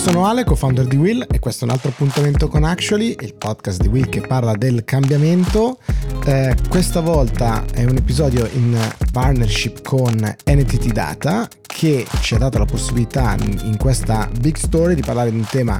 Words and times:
sono 0.00 0.24
Ale, 0.24 0.44
co-founder 0.44 0.86
di 0.86 0.96
Will 0.96 1.26
e 1.30 1.38
questo 1.40 1.64
è 1.64 1.68
un 1.68 1.74
altro 1.74 1.90
appuntamento 1.90 2.48
con 2.48 2.64
Actually, 2.64 3.16
il 3.20 3.34
podcast 3.34 3.82
di 3.82 3.88
Will 3.88 4.08
che 4.08 4.22
parla 4.22 4.54
del 4.54 4.82
cambiamento. 4.82 5.78
Eh, 6.24 6.56
questa 6.70 7.00
volta 7.00 7.66
è 7.74 7.84
un 7.84 7.96
episodio 7.96 8.48
in 8.54 8.78
partnership 9.12 9.82
con 9.82 10.14
NTT 10.14 10.92
Data 10.92 11.46
che 11.66 12.06
ci 12.22 12.34
ha 12.34 12.38
dato 12.38 12.56
la 12.56 12.64
possibilità 12.64 13.36
in 13.42 13.76
questa 13.76 14.26
big 14.40 14.56
story 14.56 14.94
di 14.94 15.02
parlare 15.02 15.30
di 15.30 15.36
un 15.36 15.46
tema 15.46 15.78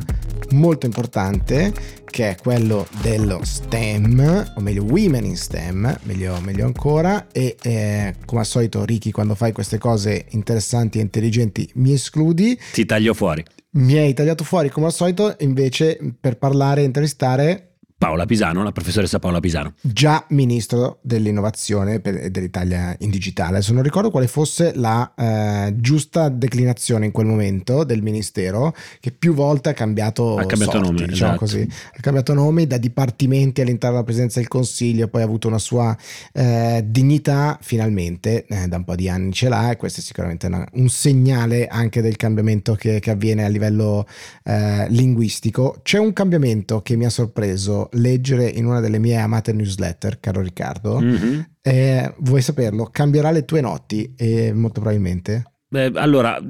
molto 0.50 0.84
importante 0.84 1.72
che 2.04 2.28
è 2.28 2.36
quello 2.36 2.86
dello 3.00 3.40
STEM, 3.42 4.52
o 4.54 4.60
meglio 4.60 4.82
Women 4.82 5.24
in 5.24 5.36
STEM, 5.36 5.98
meglio, 6.02 6.38
meglio 6.42 6.66
ancora, 6.66 7.28
e 7.32 7.56
eh, 7.62 8.16
come 8.26 8.40
al 8.40 8.46
solito 8.46 8.84
Ricky 8.84 9.12
quando 9.12 9.34
fai 9.34 9.52
queste 9.52 9.78
cose 9.78 10.26
interessanti 10.30 10.98
e 10.98 11.00
intelligenti 11.00 11.70
mi 11.76 11.94
escludi. 11.94 12.58
Ti 12.72 12.84
taglio 12.84 13.14
fuori. 13.14 13.42
Mi 13.72 13.96
hai 13.96 14.12
tagliato 14.14 14.42
fuori 14.42 14.68
come 14.68 14.86
al 14.86 14.92
solito 14.92 15.36
invece 15.38 15.96
per 16.18 16.38
parlare 16.38 16.80
e 16.80 16.84
intervistare 16.84 17.69
Paola 18.00 18.24
Pisano, 18.24 18.62
la 18.62 18.72
professoressa 18.72 19.18
Paola 19.18 19.40
Pisano. 19.40 19.74
Già 19.82 20.24
ministro 20.30 21.00
dell'innovazione 21.02 22.00
e 22.02 22.30
dell'Italia 22.30 22.96
in 23.00 23.10
digitale. 23.10 23.56
Adesso 23.56 23.74
non 23.74 23.82
ricordo 23.82 24.10
quale 24.10 24.26
fosse 24.26 24.72
la 24.74 25.12
eh, 25.14 25.74
giusta 25.76 26.30
declinazione 26.30 27.04
in 27.04 27.12
quel 27.12 27.26
momento 27.26 27.84
del 27.84 28.00
ministero, 28.00 28.74
che 29.00 29.10
più 29.10 29.34
volte 29.34 29.68
ha 29.68 29.72
cambiato, 29.74 30.38
ha 30.38 30.46
cambiato 30.46 30.78
sorti, 30.78 30.92
nome. 30.92 31.06
Diciamo 31.08 31.32
esatto. 31.32 31.36
così. 31.36 31.60
Ha 31.60 32.00
cambiato 32.00 32.32
nomi 32.32 32.66
da 32.66 32.78
dipartimenti 32.78 33.60
all'interno 33.60 33.96
della 33.96 34.06
presidenza 34.06 34.38
del 34.38 34.48
Consiglio, 34.48 35.08
poi 35.08 35.20
ha 35.20 35.26
avuto 35.26 35.48
una 35.48 35.58
sua 35.58 35.94
eh, 36.32 36.82
dignità 36.86 37.58
finalmente, 37.60 38.46
eh, 38.46 38.66
da 38.66 38.78
un 38.78 38.84
po' 38.84 38.94
di 38.94 39.10
anni 39.10 39.30
ce 39.34 39.50
l'ha 39.50 39.72
e 39.72 39.76
questo 39.76 40.00
è 40.00 40.02
sicuramente 40.02 40.46
una, 40.46 40.66
un 40.72 40.88
segnale 40.88 41.66
anche 41.66 42.00
del 42.00 42.16
cambiamento 42.16 42.74
che, 42.76 42.98
che 42.98 43.10
avviene 43.10 43.44
a 43.44 43.48
livello 43.48 44.06
eh, 44.44 44.88
linguistico. 44.88 45.80
C'è 45.82 45.98
un 45.98 46.14
cambiamento 46.14 46.80
che 46.80 46.96
mi 46.96 47.04
ha 47.04 47.10
sorpreso 47.10 47.88
leggere 47.92 48.48
in 48.48 48.66
una 48.66 48.80
delle 48.80 48.98
mie 48.98 49.16
amate 49.16 49.52
newsletter, 49.52 50.20
caro 50.20 50.40
Riccardo. 50.40 51.00
Mm-hmm. 51.00 51.40
Eh, 51.62 52.14
vuoi 52.18 52.42
saperlo? 52.42 52.84
Cambierà 52.86 53.30
le 53.30 53.44
tue 53.44 53.60
noti, 53.60 54.14
eh, 54.16 54.52
molto 54.52 54.80
probabilmente. 54.80 55.49
Eh, 55.72 55.92
allora, 55.94 56.40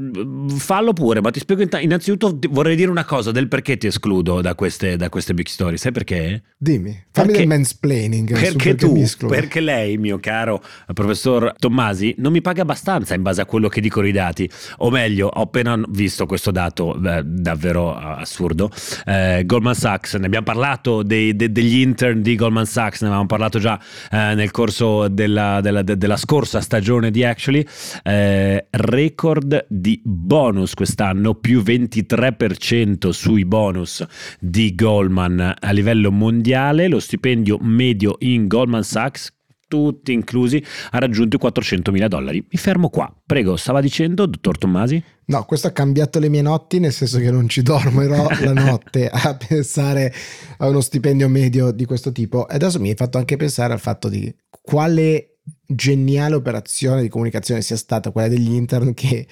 fallo 0.56 0.94
pure, 0.94 1.20
ma 1.20 1.30
ti 1.30 1.40
spiego 1.40 1.62
innanzitutto 1.78 2.38
vorrei 2.48 2.74
dire 2.74 2.90
una 2.90 3.04
cosa 3.04 3.30
del 3.30 3.48
perché 3.48 3.76
ti 3.76 3.86
escludo 3.86 4.40
da 4.40 4.54
queste, 4.54 4.96
da 4.96 5.10
queste 5.10 5.34
big 5.34 5.46
story. 5.46 5.76
Sai 5.76 5.92
perché? 5.92 6.42
Dimmi, 6.56 7.04
fammi 7.10 7.26
perché, 7.26 7.38
del 7.38 7.46
mansplaining. 7.46 8.32
Perché, 8.32 8.52
perché 8.52 8.74
tu, 8.76 9.26
perché 9.26 9.60
lei, 9.60 9.98
mio 9.98 10.18
caro 10.20 10.62
professor 10.94 11.54
Tommasi, 11.58 12.14
non 12.16 12.32
mi 12.32 12.40
paga 12.40 12.62
abbastanza 12.62 13.14
in 13.14 13.20
base 13.20 13.42
a 13.42 13.44
quello 13.44 13.68
che 13.68 13.82
dicono 13.82 14.06
i 14.06 14.12
dati. 14.12 14.48
O 14.78 14.88
meglio, 14.88 15.26
ho 15.26 15.42
appena 15.42 15.78
visto 15.88 16.24
questo 16.24 16.50
dato 16.50 16.94
beh, 16.98 17.22
davvero 17.24 17.94
assurdo. 17.94 18.70
Eh, 19.04 19.42
Goldman 19.44 19.74
Sachs, 19.74 20.14
ne 20.14 20.24
abbiamo 20.24 20.46
parlato 20.46 21.02
dei, 21.02 21.36
de, 21.36 21.52
degli 21.52 21.80
intern 21.80 22.22
di 22.22 22.36
Goldman 22.36 22.64
Sachs, 22.64 23.02
ne 23.02 23.08
avevamo 23.08 23.26
parlato 23.26 23.58
già 23.58 23.78
eh, 24.10 24.34
nel 24.34 24.50
corso 24.50 25.08
della, 25.08 25.60
della, 25.60 25.82
de, 25.82 25.98
della, 25.98 26.16
scorsa 26.16 26.62
stagione 26.62 27.10
di 27.10 27.22
Actually. 27.22 27.66
Eh, 28.02 28.66
record 29.10 29.66
di 29.68 30.00
bonus 30.04 30.74
quest'anno, 30.74 31.34
più 31.34 31.62
23% 31.62 33.10
sui 33.10 33.44
bonus 33.44 34.04
di 34.38 34.74
Goldman 34.74 35.54
a 35.58 35.70
livello 35.72 36.12
mondiale. 36.12 36.86
Lo 36.86 37.00
stipendio 37.00 37.58
medio 37.60 38.16
in 38.20 38.46
Goldman 38.46 38.84
Sachs 38.84 39.32
tutti 39.66 40.12
inclusi, 40.12 40.62
ha 40.90 40.98
raggiunto 40.98 41.36
i 41.36 41.38
400 41.38 41.92
mila 41.92 42.08
dollari. 42.08 42.44
Mi 42.50 42.58
fermo 42.58 42.88
qua. 42.88 43.12
Prego, 43.24 43.54
stava 43.54 43.80
dicendo, 43.80 44.26
dottor 44.26 44.58
Tommasi? 44.58 45.00
No, 45.26 45.44
questo 45.44 45.68
ha 45.68 45.70
cambiato 45.70 46.18
le 46.18 46.28
mie 46.28 46.42
notti, 46.42 46.80
nel 46.80 46.92
senso 46.92 47.18
che 47.18 47.30
non 47.30 47.48
ci 47.48 47.62
dormerò 47.62 48.26
la 48.42 48.52
notte 48.52 49.08
a 49.08 49.36
pensare 49.36 50.12
a 50.58 50.66
uno 50.66 50.80
stipendio 50.80 51.28
medio 51.28 51.70
di 51.70 51.84
questo 51.84 52.10
tipo. 52.10 52.48
E 52.48 52.56
adesso 52.56 52.80
mi 52.80 52.88
hai 52.88 52.96
fatto 52.96 53.18
anche 53.18 53.36
pensare 53.36 53.72
al 53.72 53.78
fatto 53.78 54.08
di 54.08 54.34
quale 54.60 55.29
geniale 55.66 56.34
operazione 56.34 57.02
di 57.02 57.08
comunicazione 57.08 57.62
sia 57.62 57.76
stata 57.76 58.10
quella 58.10 58.28
degli 58.28 58.52
intern 58.52 58.94
che 58.94 59.26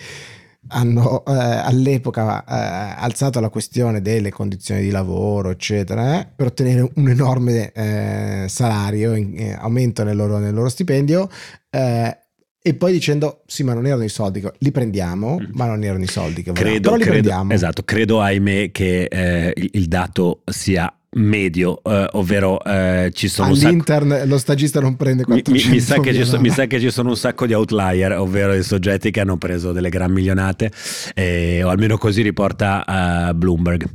hanno 0.69 1.25
eh, 1.25 1.33
all'epoca 1.33 2.45
eh, 2.45 2.95
alzato 2.99 3.41
la 3.41 3.49
questione 3.49 4.03
delle 4.03 4.31
condizioni 4.31 4.83
di 4.83 4.91
lavoro, 4.91 5.51
eccetera, 5.51 6.21
eh, 6.21 6.29
per 6.35 6.49
ottenere 6.49 6.91
un 6.95 7.09
enorme 7.09 7.73
eh, 7.73 8.47
salario, 8.49 9.15
in, 9.15 9.35
eh, 9.37 9.53
aumento 9.53 10.03
nel 10.05 10.17
loro, 10.17 10.39
nel 10.39 10.55
loro 10.55 10.69
stipendio. 10.69 11.29
Eh, 11.71 12.17
e 12.61 12.75
poi 12.75 12.93
dicendo 12.93 13.45
sì 13.47 13.63
ma 13.63 13.73
non 13.73 13.87
erano 13.87 14.03
i 14.03 14.09
soldi 14.09 14.45
li 14.59 14.73
prendiamo 14.73 15.39
mm. 15.41 15.45
ma 15.53 15.67
non 15.67 15.85
erano 15.85 16.03
i 16.03 16.09
soldi 16.09 16.43
che 16.43 16.51
volevamo 16.51 16.73
credo, 16.73 16.91
però 16.91 16.97
li 16.97 17.03
credo, 17.03 17.19
prendiamo 17.21 17.53
esatto 17.53 17.85
credo 17.85 18.21
ahimè 18.21 18.73
che 18.73 19.53
il, 19.55 19.69
il 19.73 19.87
dato 19.87 20.43
sia 20.45 20.93
medio, 21.11 21.81
eh, 21.83 22.07
ovvero 22.13 22.63
eh, 22.63 23.11
ci 23.15 23.29
sono 23.29 23.49
all'intern 23.49 24.11
sacco... 24.11 24.27
lo 24.27 24.39
stagista 24.39 24.81
non 24.81 24.97
prende 24.97 25.25
400 25.25 25.69
mi, 25.69 25.75
mi, 25.75 25.81
sa 25.81 26.01
che 26.01 26.25
so, 26.25 26.41
mi 26.41 26.51
sa 26.51 26.67
che 26.67 26.79
ci 26.79 26.91
sono 26.91 27.11
un 27.11 27.17
sacco 27.17 27.47
di 27.47 27.55
outlier, 27.55 28.13
ovvero 28.13 28.55
i 28.55 28.63
soggetti 28.63 29.11
che 29.11 29.21
hanno 29.21 29.39
preso 29.39 29.73
delle 29.73 29.89
gran 29.89 30.13
milionate, 30.13 30.71
eh, 31.15 31.63
o 31.63 31.71
almeno 31.71 31.97
così 31.97 32.23
riporta 32.23 33.31
uh, 33.31 33.35
Bloomberg. 33.35 33.87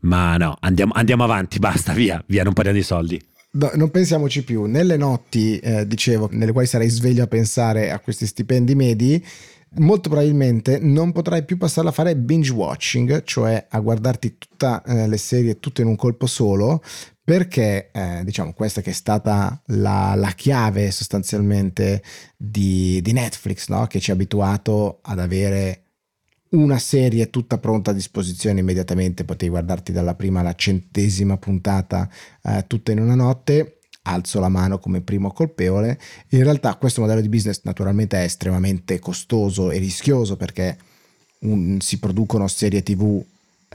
Ma 0.00 0.36
no, 0.36 0.56
andiamo, 0.60 0.92
andiamo 0.94 1.24
avanti, 1.24 1.58
basta, 1.58 1.92
via, 1.92 2.22
via, 2.26 2.42
non 2.42 2.52
parliamo 2.52 2.78
di 2.78 2.84
soldi. 2.84 3.22
No, 3.52 3.70
non 3.74 3.90
pensiamoci 3.90 4.42
più. 4.42 4.64
Nelle 4.64 4.96
notti, 4.96 5.58
eh, 5.58 5.86
dicevo, 5.86 6.28
nelle 6.32 6.52
quali 6.52 6.66
sarei 6.66 6.88
sveglio 6.88 7.22
a 7.22 7.28
pensare 7.28 7.90
a 7.92 8.00
questi 8.00 8.26
stipendi 8.26 8.74
medi, 8.74 9.24
molto 9.76 10.08
probabilmente 10.08 10.78
non 10.78 11.12
potrai 11.12 11.44
più 11.44 11.56
passarla 11.56 11.90
a 11.90 11.92
fare 11.92 12.16
binge 12.16 12.52
watching, 12.52 13.22
cioè 13.24 13.66
a 13.68 13.80
guardarti 13.80 14.38
tutte 14.38 14.82
eh, 14.86 15.08
le 15.08 15.16
serie 15.16 15.58
tutte 15.58 15.82
in 15.82 15.88
un 15.88 15.96
colpo 15.96 16.26
solo, 16.26 16.82
perché 17.22 17.90
eh, 17.92 18.22
diciamo 18.24 18.52
questa 18.52 18.80
che 18.80 18.90
è 18.90 18.94
stata 18.94 19.60
la, 19.66 20.14
la 20.14 20.30
chiave 20.32 20.90
sostanzialmente 20.90 22.02
di, 22.36 23.00
di 23.02 23.12
Netflix, 23.12 23.68
no? 23.68 23.86
che 23.86 24.00
ci 24.00 24.10
ha 24.10 24.14
abituato 24.14 24.98
ad 25.02 25.18
avere 25.18 25.80
una 26.50 26.78
serie 26.78 27.30
tutta 27.30 27.58
pronta 27.58 27.90
a 27.90 27.94
disposizione 27.94 28.60
immediatamente, 28.60 29.24
potevi 29.24 29.50
guardarti 29.50 29.92
dalla 29.92 30.14
prima 30.14 30.40
alla 30.40 30.54
centesima 30.54 31.36
puntata 31.36 32.08
eh, 32.42 32.64
tutta 32.66 32.92
in 32.92 33.00
una 33.00 33.14
notte 33.14 33.78
alzo 34.04 34.40
la 34.40 34.48
mano 34.48 34.78
come 34.78 35.00
primo 35.00 35.32
colpevole. 35.32 35.98
In 36.30 36.42
realtà 36.42 36.74
questo 36.74 37.00
modello 37.00 37.20
di 37.20 37.28
business 37.28 37.60
naturalmente 37.64 38.16
è 38.16 38.24
estremamente 38.24 38.98
costoso 38.98 39.70
e 39.70 39.78
rischioso 39.78 40.36
perché 40.36 40.76
un, 41.40 41.80
si 41.80 41.98
producono 41.98 42.48
serie 42.48 42.82
tv 42.82 43.22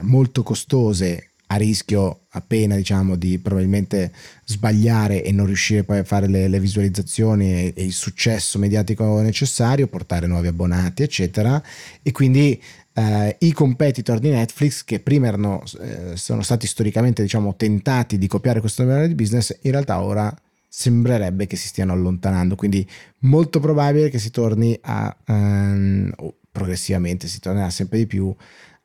molto 0.02 0.42
costose 0.42 1.30
a 1.52 1.56
rischio 1.56 2.20
appena 2.30 2.76
diciamo 2.76 3.16
di 3.16 3.38
probabilmente 3.38 4.12
sbagliare 4.44 5.24
e 5.24 5.32
non 5.32 5.46
riuscire 5.46 5.82
poi 5.82 5.98
a 5.98 6.04
fare 6.04 6.28
le, 6.28 6.46
le 6.46 6.60
visualizzazioni 6.60 7.52
e, 7.52 7.72
e, 7.74 7.84
il 7.84 7.92
successo 7.92 8.58
mediatico 8.58 9.20
necessario, 9.20 9.88
portare 9.88 10.28
nuovi 10.28 10.46
abbonati 10.46 11.02
eccetera 11.02 11.60
e 12.02 12.12
quindi 12.12 12.60
eh, 12.94 13.36
i 13.40 13.52
competitor 13.52 14.18
di 14.18 14.30
Netflix 14.30 14.84
che 14.84 15.00
prima 15.00 15.28
erano, 15.28 15.62
eh, 15.80 16.16
sono 16.16 16.42
stati 16.42 16.66
storicamente 16.66 17.22
diciamo, 17.22 17.56
tentati 17.56 18.18
di 18.18 18.26
copiare 18.26 18.60
questo 18.60 18.84
modello 18.84 19.06
di 19.06 19.14
business, 19.14 19.56
in 19.62 19.70
realtà 19.70 20.02
ora 20.02 20.34
sembrerebbe 20.68 21.46
che 21.46 21.56
si 21.56 21.68
stiano 21.68 21.92
allontanando, 21.92 22.54
quindi 22.54 22.88
molto 23.20 23.58
probabile 23.58 24.08
che 24.08 24.18
si 24.18 24.30
torni 24.30 24.78
a, 24.82 25.14
um, 25.26 26.12
progressivamente, 26.50 27.26
si 27.26 27.40
tornerà 27.40 27.70
sempre 27.70 27.98
di 27.98 28.06
più 28.06 28.34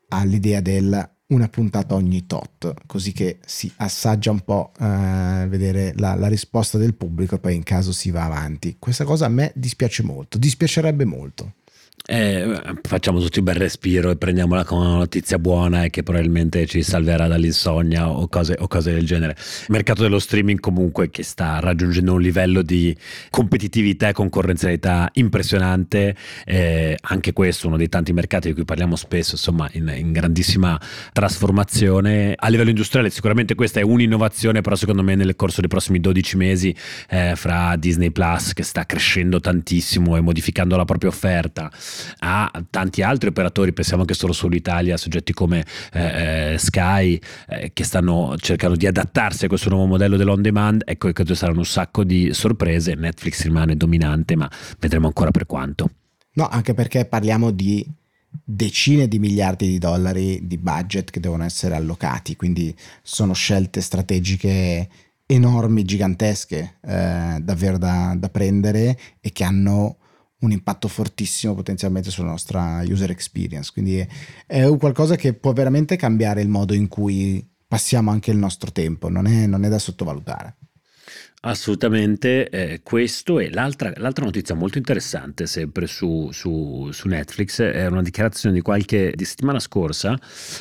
all'idea 0.10 0.62
del 0.62 1.10
una 1.28 1.48
puntata 1.48 1.96
ogni 1.96 2.28
tot, 2.28 2.72
così 2.86 3.12
che 3.12 3.40
si 3.46 3.72
assaggia 3.78 4.30
un 4.30 4.42
po' 4.42 4.72
uh, 4.78 5.48
vedere 5.48 5.94
la, 5.96 6.14
la, 6.14 6.28
risposta 6.28 6.78
del 6.78 6.94
pubblico 6.94 7.36
e 7.36 7.40
poi 7.40 7.56
in 7.56 7.64
caso 7.64 7.92
si 7.92 8.12
va 8.12 8.26
avanti. 8.26 8.76
Questa 8.78 9.06
cosa 9.06 9.26
a 9.26 9.30
me 9.30 9.52
dispiace 9.56 10.04
molto, 10.04 10.38
dispiacerebbe 10.38 11.04
molto. 11.04 11.54
Eh, 12.08 12.62
facciamo 12.84 13.20
tutti 13.20 13.40
un 13.40 13.46
bel 13.46 13.56
respiro 13.56 14.12
e 14.12 14.16
prendiamola 14.16 14.64
come 14.64 14.86
una 14.86 14.98
notizia 14.98 15.40
buona 15.40 15.86
e 15.86 15.90
che 15.90 16.04
probabilmente 16.04 16.68
ci 16.68 16.84
salverà 16.84 17.26
dall'insonnia 17.28 18.08
o 18.08 18.28
cose, 18.28 18.56
o 18.60 18.68
cose, 18.68 18.94
del 18.94 19.08
genere. 19.08 19.36
Il 19.36 19.70
mercato 19.70 20.04
dello 20.04 20.20
streaming 20.20 20.60
comunque 20.60 21.10
che 21.10 21.24
sta 21.24 21.60
raggiungendo 21.60 22.14
un 22.14 22.22
livello 22.22 22.62
di 22.62 22.96
competitività 23.32 24.10
e 24.10 24.14
concorrenzialità 24.14 25.10
impressionante, 25.14 26.16
eh, 26.46 26.96
anche 27.02 27.34
questo 27.34 27.66
uno 27.66 27.78
dei 27.78 27.90
tanti 27.90 28.14
mercati 28.14 28.50
di 28.50 28.54
cui 28.54 28.66
parliamo 28.66 28.96
spesso, 28.96 29.32
insomma 29.32 29.68
in, 29.72 29.92
in, 29.98 30.12
grandissima 30.12 30.80
trasformazione. 31.12 32.36
A 32.38 32.50
livello 32.50 32.70
industriale 32.70 33.10
sicuramente 33.10 33.56
questa 33.56 33.80
è 33.80 33.84
un'innovazione, 33.84 34.62
però 34.62 34.76
secondo 34.76 35.02
me 35.02 35.16
nel 35.16 35.36
corso 35.36 35.60
dei 35.60 35.70
prossimi 35.70 36.00
12 36.00 36.38
mesi 36.38 36.76
eh, 37.10 37.34
fra 37.36 37.76
Disney 37.78 38.12
Plus 38.12 38.54
che 38.54 38.62
sta 38.62 38.86
crescendo 38.86 39.40
tantissimo 39.40 40.16
e 40.16 40.22
modificando 40.22 40.78
la 40.78 40.86
propria 40.86 41.10
offerta, 41.10 41.72
a 42.20 42.52
tanti 42.70 43.02
altri 43.02 43.30
operatori, 43.30 43.74
pensiamo 43.74 44.02
anche 44.02 44.14
solo 44.14 44.34
sull'Italia, 44.34 44.98
soggetti 44.98 45.34
come 45.34 45.66
eh, 45.94 46.54
eh, 46.54 46.58
Sky 46.58 47.20
eh, 47.50 47.72
che 47.74 47.84
stanno 47.84 48.36
cercando 48.38 48.76
di 48.76 48.88
adattarsi 48.88 49.46
a 49.46 49.48
questo 49.48 49.70
nuovo 49.70 49.86
modello 49.86 50.18
dell'on 50.18 50.42
demand, 50.42 50.84
ecco 50.86 51.12
che 51.12 51.24
ci 51.24 51.36
saranno 51.36 51.60
un 51.60 51.66
sacco 51.66 52.04
di 52.04 52.34
sorprese, 52.34 52.96
Netflix 52.96 53.44
rimane 53.44 53.76
dominante 53.76 54.36
ma 54.36 54.50
vedremo 54.80 55.08
ancora 55.08 55.32
per 55.32 55.46
quanto. 55.46 55.90
No, 56.34 56.48
anche 56.48 56.74
perché 56.74 57.06
parliamo 57.06 57.52
di 57.52 57.86
decine 58.44 59.08
di 59.08 59.20
miliardi 59.20 59.68
di 59.68 59.78
dollari 59.78 60.46
di 60.46 60.58
budget 60.58 61.10
che 61.10 61.20
devono 61.20 61.44
essere 61.44 61.76
allocati, 61.76 62.36
quindi 62.36 62.76
sono 63.02 63.34
scelte 63.34 63.82
strategiche 63.82 64.90
enormi, 65.26 65.84
gigantesche, 65.84 66.76
eh, 66.82 67.38
davvero 67.42 67.78
da, 67.78 68.16
da 68.18 68.30
prendere 68.30 68.98
e 69.22 69.32
che 69.32 69.44
hanno 69.44 69.98
un 70.46 70.52
impatto 70.52 70.88
fortissimo 70.88 71.56
potenzialmente 71.56 72.10
sulla 72.10 72.30
nostra 72.30 72.82
user 72.86 73.10
experience. 73.12 73.72
Quindi 73.72 73.98
è, 73.98 74.08
è 74.46 74.78
qualcosa 74.78 75.16
che 75.16 75.34
può 75.34 75.54
veramente 75.54 75.96
cambiare 75.96 76.42
il 76.42 76.50
modo 76.50 76.74
in 76.74 76.88
cui 76.88 77.46
passiamo 77.68 78.12
anche 78.12 78.32
il 78.32 78.38
nostro 78.38 78.72
tempo, 78.72 79.10
non 79.10 79.28
è, 79.28 79.46
non 79.46 79.66
è 79.66 79.70
da 79.70 79.80
sottovalutare. 79.80 80.56
Assolutamente, 81.48 82.50
eh, 82.50 82.82
questo 82.82 83.38
e 83.38 83.52
l'altra, 83.52 83.94
l'altra, 83.98 84.26
notizia 84.26 84.56
molto 84.56 84.80
interessante, 84.80 85.46
sempre 85.46 85.86
su, 85.86 86.30
su, 86.32 86.90
su, 86.92 87.08
Netflix, 87.08 87.62
è 87.62 87.86
una 87.86 88.02
dichiarazione 88.02 88.56
di 88.56 88.62
qualche 88.62 89.12
di 89.14 89.26
settimana 89.26 89.60
scorsa 89.60 90.18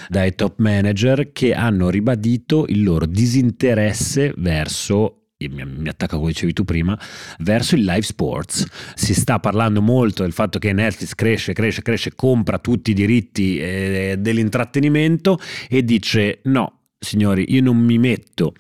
dai 0.08 0.34
top 0.34 0.58
manager 0.58 1.32
che 1.32 1.54
hanno 1.54 1.88
ribadito 1.88 2.66
il 2.68 2.82
loro 2.82 3.06
disinteresse 3.06 4.34
verso 4.36 5.23
mi, 5.38 5.64
mi 5.64 5.88
attacca 5.88 6.16
come 6.16 6.28
dicevi 6.28 6.52
tu 6.52 6.64
prima, 6.64 6.98
verso 7.38 7.74
il 7.74 7.84
live 7.84 8.02
sports. 8.02 8.66
Si 8.94 9.14
sta 9.14 9.40
parlando 9.40 9.82
molto 9.82 10.22
del 10.22 10.32
fatto 10.32 10.58
che 10.58 10.72
Netflix 10.72 11.14
cresce, 11.14 11.52
cresce, 11.52 11.82
cresce, 11.82 12.14
compra 12.14 12.58
tutti 12.58 12.92
i 12.92 12.94
diritti 12.94 13.58
eh, 13.58 14.16
dell'intrattenimento 14.18 15.38
e 15.68 15.84
dice 15.84 16.40
no, 16.44 16.83
signori, 17.04 17.44
io 17.48 17.62
non 17.62 17.76
mi 17.76 17.98
metto 17.98 18.54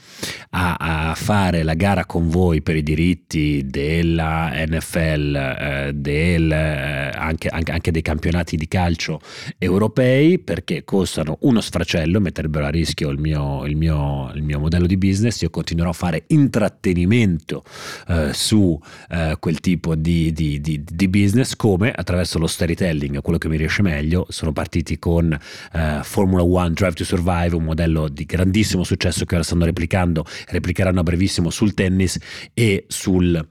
a, 0.50 0.74
a, 0.78 1.14
fare 1.14 1.62
la 1.62 1.74
gara 1.74 2.06
con 2.06 2.28
voi 2.28 2.62
per 2.62 2.76
i 2.76 2.82
diritti 2.82 3.62
della 3.66 4.52
NFL, 4.54 5.34
eh, 5.34 5.90
del, 5.94 6.50
eh, 6.50 7.10
anche, 7.14 7.48
anche, 7.48 7.72
anche, 7.72 7.90
dei 7.90 8.02
campionati 8.02 8.56
di 8.56 8.68
calcio 8.68 9.20
europei, 9.58 10.38
perché 10.38 10.84
costano 10.84 11.38
uno 11.40 11.60
sfracello, 11.60 12.20
metterebbero 12.20 12.66
a 12.66 12.70
rischio 12.70 13.10
il 13.10 13.18
mio, 13.18 13.64
il 13.66 13.76
mio, 13.76 14.30
il 14.34 14.42
mio 14.42 14.58
modello 14.58 14.86
di 14.86 14.96
business. 14.96 15.40
Io 15.42 15.50
continuerò 15.50 15.90
a 15.90 15.94
fare 15.94 16.24
intrattenimento 16.28 17.64
eh, 18.08 18.32
su 18.32 18.78
eh, 19.10 19.36
quel 19.38 19.60
tipo 19.60 19.94
di, 19.94 20.32
di, 20.32 20.60
di, 20.60 20.82
di, 20.84 21.08
business, 21.08 21.56
come 21.56 21.90
attraverso 21.90 22.38
lo 22.38 22.46
storytelling, 22.46 23.20
quello 23.22 23.38
che 23.38 23.48
mi 23.48 23.56
riesce 23.56 23.82
meglio. 23.82 24.26
Sono 24.28 24.52
partiti 24.52 24.98
con 24.98 25.36
eh, 25.72 26.00
Formula 26.02 26.42
One 26.42 26.72
Drive 26.72 26.94
to 26.94 27.04
Survive, 27.04 27.54
un 27.54 27.64
modello 27.64 28.08
di 28.08 28.26
grandissimo 28.34 28.84
successo 28.84 29.24
che 29.24 29.34
ora 29.34 29.44
stanno 29.44 29.64
replicando, 29.64 30.24
replicheranno 30.48 31.00
a 31.00 31.02
brevissimo 31.02 31.50
sul 31.50 31.74
tennis 31.74 32.18
e 32.52 32.84
sul, 32.88 33.48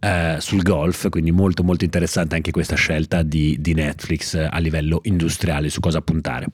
eh, 0.00 0.36
sul 0.38 0.62
golf, 0.62 1.08
quindi 1.08 1.30
molto 1.30 1.62
molto 1.62 1.84
interessante 1.84 2.34
anche 2.34 2.50
questa 2.50 2.76
scelta 2.76 3.22
di, 3.22 3.56
di 3.60 3.74
Netflix 3.74 4.34
a 4.34 4.58
livello 4.58 5.00
industriale 5.04 5.70
su 5.70 5.80
cosa 5.80 6.00
puntare. 6.00 6.48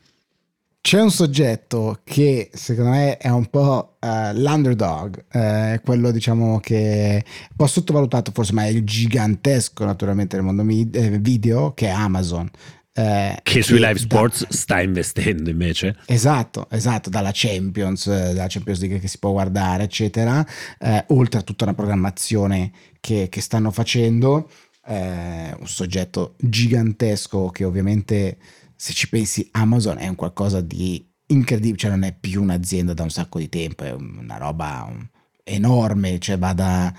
C'è 0.83 1.01
un 1.01 1.13
soggetto 1.13 2.01
che 2.03 2.51
secondo 2.53 2.91
me 2.91 3.17
è 3.17 3.29
un 3.29 3.47
po' 3.47 3.99
uh, 4.01 4.37
l'underdog, 4.37 5.27
uh, 5.33 5.81
quello 5.85 6.11
diciamo 6.11 6.59
che 6.59 7.19
è 7.19 7.25
un 7.25 7.57
po' 7.57 7.69
sottovalutato 7.69 8.33
forse, 8.35 8.53
ma 8.53 8.65
è 8.65 8.71
il 8.71 8.83
gigantesco 8.83 9.85
naturalmente 9.85 10.35
nel 10.35 10.45
mondo 10.45 10.65
eh, 10.69 11.19
video, 11.21 11.73
che 11.73 11.87
è 11.87 11.91
Amazon. 11.91 12.51
Eh, 12.95 13.39
che 13.43 13.63
sui 13.63 13.79
live 13.79 13.99
sports 13.99 14.43
da, 14.43 14.47
sta 14.51 14.81
investendo 14.83 15.49
invece. 15.49 15.97
Esatto, 16.07 16.69
esatto, 16.71 17.09
dalla 17.09 17.31
Champions, 17.33 18.07
eh, 18.07 18.35
dalla 18.35 18.49
Champions 18.49 18.81
League 18.81 18.99
che 18.99 19.09
si 19.09 19.19
può 19.19 19.33
guardare, 19.33 19.85
eccetera, 19.85 20.47
eh, 20.79 21.05
oltre 21.09 21.41
a 21.41 21.43
tutta 21.43 21.65
una 21.65 21.75
programmazione 21.75 22.71
che, 23.01 23.29
che 23.31 23.41
stanno 23.41 23.71
facendo, 23.71 24.51
eh, 24.87 25.57
un 25.59 25.67
soggetto 25.67 26.35
gigantesco 26.39 27.49
che 27.49 27.65
ovviamente 27.65 28.37
se 28.77 28.93
ci 28.93 29.09
pensi 29.09 29.49
Amazon 29.53 29.99
è 29.99 30.09
un 30.09 30.17
qualcosa 30.17 30.61
di 30.61 31.09
incredibile, 31.27 31.79
cioè 31.79 31.91
non 31.91 32.03
è 32.03 32.15
più 32.19 32.43
un'azienda 32.43 32.93
da 32.93 33.05
un 33.05 33.11
sacco 33.11 33.39
di 33.39 33.49
tempo, 33.49 33.85
è 33.85 33.93
una 33.93 34.37
roba 34.37 34.93
enorme, 35.45 36.19
cioè 36.19 36.37
va 36.37 36.53
da 36.53 36.93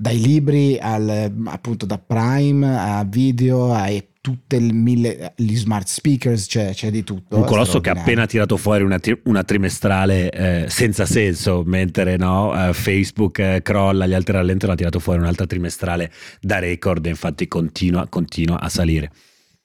dai 0.00 0.20
libri 0.20 0.78
al, 0.80 1.32
appunto 1.46 1.84
da 1.84 1.98
Prime 1.98 2.78
a 2.78 3.04
video 3.04 3.74
a 3.74 3.88
tutte 4.20 4.60
mille, 4.60 5.32
gli 5.34 5.56
smart 5.56 5.88
speakers, 5.88 6.46
c'è, 6.46 6.72
c'è 6.72 6.92
di 6.92 7.02
tutto. 7.02 7.36
Un 7.36 7.44
colosso 7.44 7.80
che 7.80 7.90
ha 7.90 7.94
appena 7.94 8.24
tirato 8.26 8.56
fuori 8.56 8.84
una, 8.84 9.00
una 9.24 9.42
trimestrale 9.42 10.30
eh, 10.30 10.66
senza 10.68 11.04
senso, 11.04 11.64
mentre 11.66 12.16
no, 12.16 12.68
eh, 12.68 12.72
Facebook 12.74 13.40
eh, 13.40 13.60
crolla, 13.62 14.06
gli 14.06 14.14
altri 14.14 14.34
rallentano, 14.34 14.74
ha 14.74 14.76
tirato 14.76 15.00
fuori 15.00 15.18
un'altra 15.18 15.46
trimestrale 15.46 16.12
da 16.40 16.60
record 16.60 17.04
e 17.04 17.08
infatti 17.08 17.48
continua, 17.48 18.06
continua 18.08 18.60
a 18.60 18.68
salire 18.68 19.10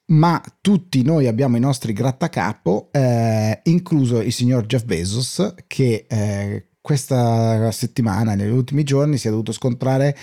ma 0.06 0.42
tutti 0.60 1.02
noi 1.02 1.26
abbiamo 1.28 1.56
i 1.56 1.60
nostri 1.60 1.94
grattacapo, 1.94 2.90
eh, 2.92 3.60
incluso 3.64 4.20
il 4.20 4.32
signor 4.34 4.66
Jeff 4.66 4.84
Bezos, 4.84 5.54
che 5.66 6.04
eh, 6.06 6.66
questa 6.84 7.70
settimana, 7.72 8.34
negli 8.34 8.50
ultimi 8.50 8.82
giorni, 8.82 9.16
si 9.16 9.26
è 9.26 9.30
dovuto 9.30 9.52
scontrare 9.52 10.14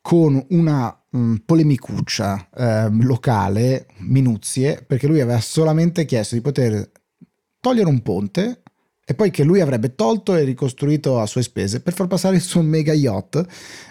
con 0.00 0.40
una 0.50 0.96
um, 1.10 1.42
polemicuccia 1.44 2.50
eh, 2.54 2.88
locale, 3.00 3.88
minuzie, 4.02 4.84
perché 4.86 5.08
lui 5.08 5.20
aveva 5.20 5.40
solamente 5.40 6.04
chiesto 6.04 6.36
di 6.36 6.40
poter 6.40 6.88
togliere 7.58 7.88
un 7.88 8.00
ponte 8.02 8.62
e 9.04 9.14
poi 9.14 9.32
che 9.32 9.42
lui 9.42 9.60
avrebbe 9.60 9.96
tolto 9.96 10.36
e 10.36 10.44
ricostruito 10.44 11.18
a 11.18 11.26
sue 11.26 11.42
spese 11.42 11.80
per 11.80 11.94
far 11.94 12.06
passare 12.06 12.36
il 12.36 12.42
suo 12.42 12.62
mega 12.62 12.92
yacht 12.92 13.44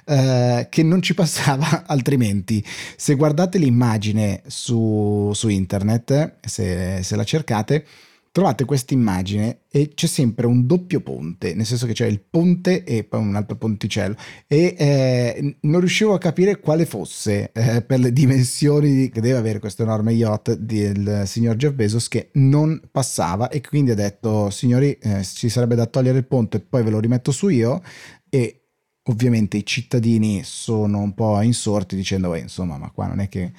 eh, 0.05 0.67
che 0.69 0.81
non 0.81 1.01
ci 1.01 1.13
passava 1.13 1.83
altrimenti. 1.87 2.63
Se 2.95 3.15
guardate 3.15 3.57
l'immagine 3.57 4.43
su, 4.47 5.29
su 5.33 5.49
internet, 5.49 6.35
se, 6.39 7.03
se 7.03 7.15
la 7.17 7.25
cercate, 7.25 7.85
trovate 8.33 8.65
questa 8.65 8.95
immagine 8.95 9.59
e 9.69 9.91
c'è 9.93 10.07
sempre 10.07 10.47
un 10.47 10.65
doppio 10.65 11.01
ponte, 11.01 11.53
nel 11.53 11.67
senso 11.67 11.85
che 11.85 11.93
c'è 11.93 12.07
il 12.07 12.19
ponte 12.19 12.83
e 12.83 13.03
poi 13.03 13.19
un 13.21 13.35
altro 13.35 13.55
ponticello. 13.57 14.15
E 14.47 14.75
eh, 14.75 15.57
non 15.61 15.79
riuscivo 15.79 16.15
a 16.15 16.17
capire 16.17 16.59
quale 16.59 16.87
fosse 16.87 17.51
eh, 17.53 17.83
per 17.83 17.99
le 17.99 18.11
dimensioni 18.11 19.09
che 19.09 19.21
deve 19.21 19.37
avere 19.37 19.59
questo 19.59 19.83
enorme 19.83 20.13
yacht 20.13 20.55
del 20.55 21.23
signor 21.27 21.55
Jeff 21.57 21.73
Bezos 21.73 22.07
che 22.07 22.31
non 22.33 22.81
passava 22.91 23.49
e 23.49 23.61
quindi 23.61 23.91
ha 23.91 23.95
detto 23.95 24.49
signori 24.49 24.97
eh, 24.99 25.23
ci 25.23 25.47
sarebbe 25.47 25.75
da 25.75 25.85
togliere 25.85 26.17
il 26.17 26.25
ponte 26.25 26.57
e 26.57 26.61
poi 26.61 26.81
ve 26.81 26.89
lo 26.89 26.99
rimetto 26.99 27.31
su 27.31 27.49
io. 27.49 27.83
E 28.29 28.63
ovviamente 29.03 29.57
i 29.57 29.65
cittadini 29.65 30.43
sono 30.43 30.99
un 30.99 31.13
po' 31.13 31.39
insorti 31.41 31.95
dicendo 31.95 32.33
insomma 32.35 32.77
ma 32.77 32.89
qua 32.89 33.07
non 33.07 33.19
è 33.19 33.27
che 33.27 33.51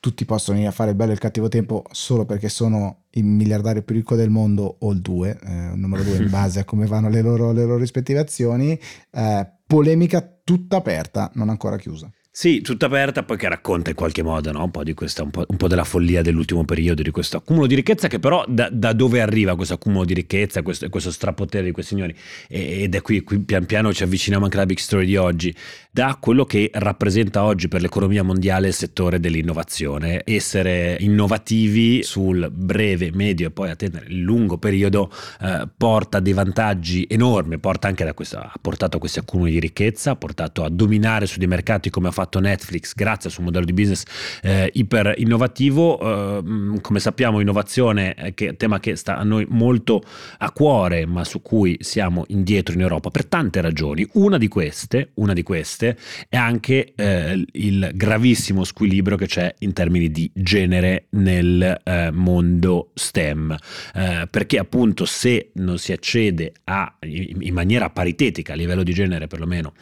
tutti 0.00 0.24
possono 0.24 0.56
venire 0.56 0.72
a 0.72 0.74
fare 0.74 0.90
il 0.90 0.96
bello 0.96 1.10
e 1.10 1.14
il 1.14 1.20
cattivo 1.20 1.48
tempo 1.48 1.84
solo 1.90 2.24
perché 2.24 2.48
sono 2.48 3.04
il 3.10 3.24
miliardario 3.24 3.82
più 3.82 3.94
ricco 3.94 4.14
del 4.14 4.30
mondo 4.30 4.76
o 4.80 4.92
il 4.92 5.00
2, 5.00 5.38
eh, 5.42 5.50
numero 5.74 6.02
2 6.02 6.16
in 6.16 6.30
base 6.30 6.60
a 6.60 6.64
come 6.64 6.86
vanno 6.86 7.08
le 7.08 7.22
loro, 7.22 7.52
le 7.52 7.64
loro 7.64 7.78
rispettive 7.78 8.18
azioni, 8.18 8.78
eh, 9.12 9.50
polemica 9.66 10.38
tutta 10.44 10.76
aperta, 10.76 11.30
non 11.34 11.48
ancora 11.48 11.76
chiusa. 11.76 12.10
Sì, 12.38 12.60
tutta 12.60 12.84
aperta, 12.84 13.22
poi 13.22 13.38
che 13.38 13.48
racconta 13.48 13.88
in 13.88 13.96
qualche 13.96 14.22
modo 14.22 14.52
no? 14.52 14.62
un, 14.62 14.70
po 14.70 14.82
questa, 14.94 15.22
un, 15.22 15.30
po', 15.30 15.46
un 15.48 15.56
po' 15.56 15.68
della 15.68 15.84
follia 15.84 16.20
dell'ultimo 16.20 16.66
periodo, 16.66 17.00
di 17.00 17.10
questo 17.10 17.38
accumulo 17.38 17.66
di 17.66 17.74
ricchezza, 17.74 18.08
che 18.08 18.18
però 18.18 18.44
da, 18.46 18.68
da 18.70 18.92
dove 18.92 19.22
arriva 19.22 19.56
questo 19.56 19.72
accumulo 19.72 20.04
di 20.04 20.12
ricchezza, 20.12 20.60
questo, 20.60 20.90
questo 20.90 21.10
strapotere 21.10 21.64
di 21.64 21.70
questi 21.70 21.94
signori? 21.94 22.14
ed 22.46 22.94
è 22.94 23.00
qui, 23.00 23.22
qui 23.22 23.38
pian 23.38 23.64
piano 23.64 23.90
ci 23.90 24.02
avviciniamo 24.02 24.44
anche 24.44 24.58
alla 24.58 24.66
big 24.66 24.76
story 24.76 25.06
di 25.06 25.16
oggi, 25.16 25.56
da 25.90 26.18
quello 26.20 26.44
che 26.44 26.70
rappresenta 26.74 27.42
oggi 27.42 27.68
per 27.68 27.80
l'economia 27.80 28.22
mondiale 28.22 28.66
il 28.66 28.74
settore 28.74 29.18
dell'innovazione. 29.18 30.20
Essere 30.26 30.98
innovativi 31.00 32.02
sul 32.02 32.50
breve, 32.52 33.12
medio 33.14 33.46
e 33.46 33.50
poi 33.50 33.70
attendere 33.70 34.08
il 34.08 34.20
lungo 34.20 34.58
periodo 34.58 35.10
eh, 35.40 35.66
porta 35.74 36.20
dei 36.20 36.34
vantaggi 36.34 37.06
enormi, 37.08 37.56
porta 37.56 37.88
anche 37.88 38.04
da 38.04 38.12
questo, 38.12 38.36
ha 38.36 38.52
portato 38.60 38.98
a 38.98 39.00
questi 39.00 39.20
accumuli 39.20 39.52
di 39.52 39.58
ricchezza, 39.58 40.10
ha 40.10 40.16
portato 40.16 40.64
a 40.64 40.68
dominare 40.68 41.24
su 41.24 41.38
dei 41.38 41.48
mercati 41.48 41.88
come 41.88 42.08
ha 42.08 42.10
fatto 42.10 42.24
fatto 42.26 42.40
Netflix 42.40 42.94
grazie 42.94 43.28
al 43.28 43.34
suo 43.34 43.44
modello 43.44 43.64
di 43.64 43.72
business 43.72 44.02
eh, 44.42 44.70
iper 44.74 45.14
innovativo. 45.16 45.98
Eh, 46.00 46.80
come 46.80 46.98
sappiamo, 46.98 47.40
innovazione 47.40 48.14
è 48.14 48.34
un 48.38 48.56
tema 48.56 48.80
che 48.80 48.96
sta 48.96 49.16
a 49.16 49.22
noi 49.22 49.46
molto 49.48 50.02
a 50.38 50.50
cuore, 50.50 51.06
ma 51.06 51.24
su 51.24 51.40
cui 51.40 51.76
siamo 51.80 52.24
indietro 52.28 52.74
in 52.74 52.80
Europa 52.80 53.10
per 53.10 53.26
tante 53.26 53.60
ragioni. 53.60 54.06
Una 54.14 54.38
di 54.38 54.48
queste, 54.48 55.10
una 55.14 55.32
di 55.32 55.42
queste 55.42 55.96
è 56.28 56.36
anche 56.36 56.92
eh, 56.94 57.44
il 57.52 57.90
gravissimo 57.94 58.64
squilibrio 58.64 59.16
che 59.16 59.26
c'è 59.26 59.54
in 59.60 59.72
termini 59.72 60.10
di 60.10 60.30
genere 60.34 61.06
nel 61.10 61.80
eh, 61.84 62.10
mondo 62.10 62.90
STEM, 62.94 63.56
eh, 63.94 64.26
perché 64.28 64.58
appunto 64.58 65.04
se 65.04 65.50
non 65.54 65.78
si 65.78 65.92
accede 65.92 66.52
a, 66.64 66.96
in 67.02 67.54
maniera 67.54 67.90
paritetica 67.90 68.52
a 68.52 68.56
livello 68.56 68.82
di 68.82 68.92
genere 68.92 69.28
perlomeno 69.28 69.72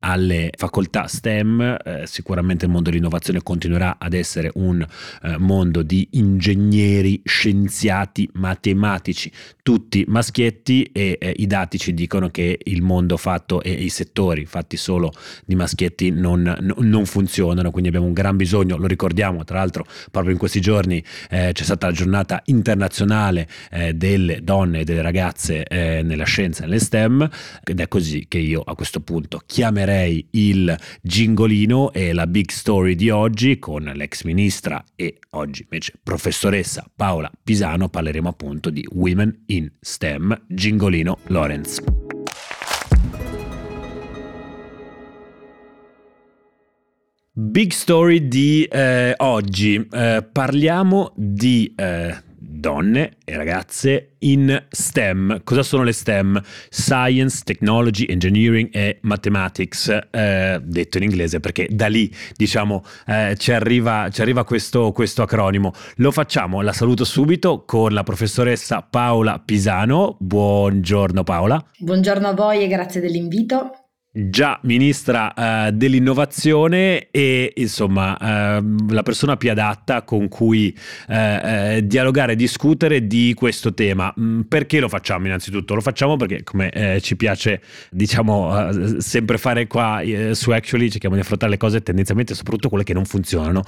alle 0.00 0.50
facoltà 0.56 1.08
STEM, 1.08 1.76
eh, 1.88 2.06
sicuramente 2.06 2.66
il 2.66 2.70
mondo 2.70 2.90
dell'innovazione 2.90 3.42
continuerà 3.42 3.96
ad 3.98 4.12
essere 4.12 4.50
un 4.54 4.84
eh, 5.22 5.38
mondo 5.38 5.82
di 5.82 6.06
ingegneri, 6.12 7.22
scienziati, 7.24 8.28
matematici, 8.34 9.32
tutti 9.62 10.04
maschietti 10.06 10.90
e 10.92 11.16
eh, 11.18 11.34
i 11.38 11.46
dati 11.46 11.78
ci 11.78 11.94
dicono 11.94 12.28
che 12.28 12.58
il 12.62 12.82
mondo 12.82 13.16
fatto 13.16 13.62
e 13.62 13.70
i 13.70 13.88
settori 13.88 14.44
fatti 14.44 14.76
solo 14.76 15.12
di 15.44 15.54
maschietti 15.54 16.10
non, 16.10 16.42
no, 16.42 16.74
non 16.78 17.06
funzionano, 17.06 17.70
quindi 17.70 17.88
abbiamo 17.88 18.06
un 18.06 18.12
gran 18.12 18.36
bisogno, 18.36 18.76
lo 18.76 18.86
ricordiamo 18.86 19.44
tra 19.44 19.58
l'altro 19.58 19.86
proprio 20.10 20.32
in 20.32 20.38
questi 20.38 20.60
giorni 20.60 21.02
eh, 21.30 21.50
c'è 21.52 21.64
stata 21.64 21.86
la 21.86 21.92
giornata 21.92 22.42
internazionale 22.46 23.48
eh, 23.70 23.94
delle 23.94 24.40
donne 24.42 24.80
e 24.80 24.84
delle 24.84 25.02
ragazze 25.02 25.64
eh, 25.64 26.02
nella 26.02 26.24
scienza 26.24 26.62
e 26.62 26.66
nelle 26.66 26.80
STEM 26.80 27.28
ed 27.64 27.80
è 27.80 27.88
così 27.88 28.26
che 28.28 28.38
io 28.38 28.60
a 28.60 28.74
questo 28.74 29.00
punto 29.00 29.40
chiamerei 29.46 30.26
il 30.32 30.76
gingolino 31.00 31.67
e 31.68 32.14
la 32.14 32.26
big 32.26 32.48
story 32.48 32.94
di 32.94 33.10
oggi 33.10 33.58
con 33.58 33.82
l'ex 33.94 34.22
ministra 34.22 34.82
e 34.96 35.18
oggi 35.32 35.64
invece 35.64 35.92
professoressa 36.02 36.90
Paola 36.96 37.30
Pisano 37.44 37.90
parleremo 37.90 38.26
appunto 38.26 38.70
di 38.70 38.82
Women 38.90 39.42
in 39.48 39.70
STEM, 39.78 40.44
gingolino 40.48 41.18
Lorenz. 41.26 41.82
Big 47.32 47.72
story 47.72 48.28
di 48.28 48.64
eh, 48.64 49.12
oggi, 49.18 49.86
eh, 49.90 50.26
parliamo 50.32 51.12
di 51.16 51.70
eh, 51.76 52.16
donne 52.48 53.16
e 53.24 53.36
ragazze 53.36 54.14
in 54.20 54.64
STEM. 54.68 55.42
Cosa 55.44 55.62
sono 55.62 55.82
le 55.82 55.92
STEM? 55.92 56.40
Science, 56.70 57.42
Technology, 57.44 58.06
Engineering 58.06 58.70
e 58.72 58.98
Mathematics, 59.02 59.88
eh, 60.10 60.60
detto 60.62 60.96
in 60.96 61.04
inglese 61.04 61.40
perché 61.40 61.68
da 61.70 61.86
lì 61.88 62.12
diciamo 62.36 62.84
eh, 63.06 63.36
ci 63.38 63.52
arriva, 63.52 64.08
ci 64.10 64.22
arriva 64.22 64.44
questo, 64.44 64.92
questo 64.92 65.22
acronimo. 65.22 65.72
Lo 65.96 66.10
facciamo, 66.10 66.62
la 66.62 66.72
saluto 66.72 67.04
subito 67.04 67.64
con 67.64 67.92
la 67.92 68.02
professoressa 68.02 68.82
Paola 68.82 69.40
Pisano. 69.44 70.16
Buongiorno 70.18 71.22
Paola. 71.24 71.62
Buongiorno 71.78 72.28
a 72.28 72.34
voi 72.34 72.62
e 72.62 72.68
grazie 72.68 73.00
dell'invito 73.00 73.87
già 74.26 74.58
ministra 74.62 75.32
uh, 75.36 75.70
dell'innovazione 75.70 77.08
e 77.10 77.52
insomma 77.54 78.58
uh, 78.58 78.90
la 78.90 79.02
persona 79.02 79.36
più 79.36 79.50
adatta 79.50 80.02
con 80.02 80.28
cui 80.28 80.76
uh, 81.08 81.80
dialogare 81.80 82.32
e 82.32 82.36
discutere 82.36 83.06
di 83.06 83.32
questo 83.34 83.74
tema. 83.74 84.12
Mm, 84.18 84.40
perché 84.42 84.80
lo 84.80 84.88
facciamo 84.88 85.26
innanzitutto? 85.26 85.74
Lo 85.74 85.80
facciamo 85.80 86.16
perché 86.16 86.42
come 86.42 86.98
ci 87.00 87.16
piace 87.16 87.60
diciamo 87.90 89.00
sempre 89.00 89.38
fare 89.38 89.66
qua 89.66 90.02
su 90.32 90.50
Actually 90.50 90.90
cerchiamo 90.90 91.14
di 91.14 91.20
affrontare 91.20 91.52
le 91.52 91.58
cose 91.58 91.82
tendenzialmente 91.82 92.34
soprattutto 92.34 92.68
quelle 92.68 92.84
che 92.84 92.94
non 92.94 93.04
funzionano. 93.04 93.62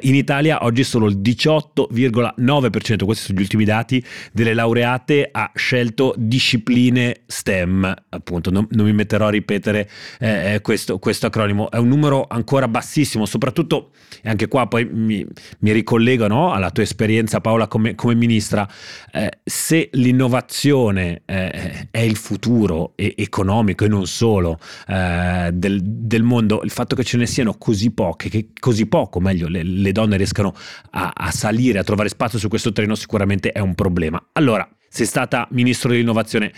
in 0.00 0.14
Italia 0.14 0.64
oggi 0.64 0.84
solo 0.84 1.06
il 1.06 1.18
18,9%, 1.18 3.04
questi 3.04 3.24
sono 3.24 3.38
gli 3.38 3.42
ultimi 3.42 3.64
dati, 3.64 4.04
delle 4.32 4.54
laureate 4.54 5.28
ha 5.30 5.50
scelto 5.54 6.14
discipline 6.16 7.22
STEM, 7.26 7.94
appunto 8.08 8.50
non, 8.50 8.66
non 8.70 8.86
mi 8.86 8.92
metterò 8.92 9.26
a 9.26 9.30
ripetere 9.30 9.88
eh, 10.18 10.60
questo, 10.62 10.98
questo, 10.98 11.26
acronimo. 11.26 11.70
È 11.70 11.76
un 11.76 11.88
numero 11.88 12.26
ancora 12.28 12.68
bassissimo, 12.68 13.26
soprattutto, 13.26 13.90
e 14.22 14.28
anche 14.28 14.48
qua 14.48 14.66
poi 14.66 14.84
mi, 14.84 15.26
mi 15.60 15.72
ricollego 15.72 16.26
no, 16.26 16.52
alla 16.52 16.70
tua 16.70 16.82
esperienza 16.82 17.40
Paola 17.40 17.66
come, 17.68 17.94
come 17.94 18.14
ministra, 18.14 18.68
eh, 19.12 19.30
se 19.44 19.90
l'innovazione 19.92 21.22
eh, 21.24 21.88
è 21.90 22.00
il 22.00 22.16
futuro 22.16 22.92
e, 22.96 23.14
economico 23.16 23.84
e 23.84 23.88
non 23.88 24.06
solo 24.06 24.58
eh, 24.88 25.50
del, 25.52 25.80
del, 25.82 26.22
mondo, 26.22 26.62
il 26.62 26.70
fatto 26.70 26.94
che 26.94 27.04
ce 27.04 27.16
ne 27.16 27.26
siano 27.26 27.54
così 27.54 27.90
poche, 27.90 28.28
che 28.28 28.48
così 28.58 28.86
poco, 28.86 29.20
meglio, 29.20 29.48
le, 29.48 29.62
le 29.62 29.92
donne 29.92 30.16
riescano 30.16 30.54
a, 30.90 31.12
a 31.14 31.30
salire, 31.30 31.78
a 31.78 31.84
trovare 31.84 32.08
spazio 32.08 32.38
su 32.38 32.48
questo 32.48 32.72
treno 32.72 32.94
sicuramente 32.94 33.52
è 33.52 33.60
un 33.60 33.74
problema. 33.74 34.22
Allora, 34.32 34.68
sei 34.88 35.06
stata 35.06 35.48
ministro 35.52 35.90
dell'innovazione, 35.90 36.52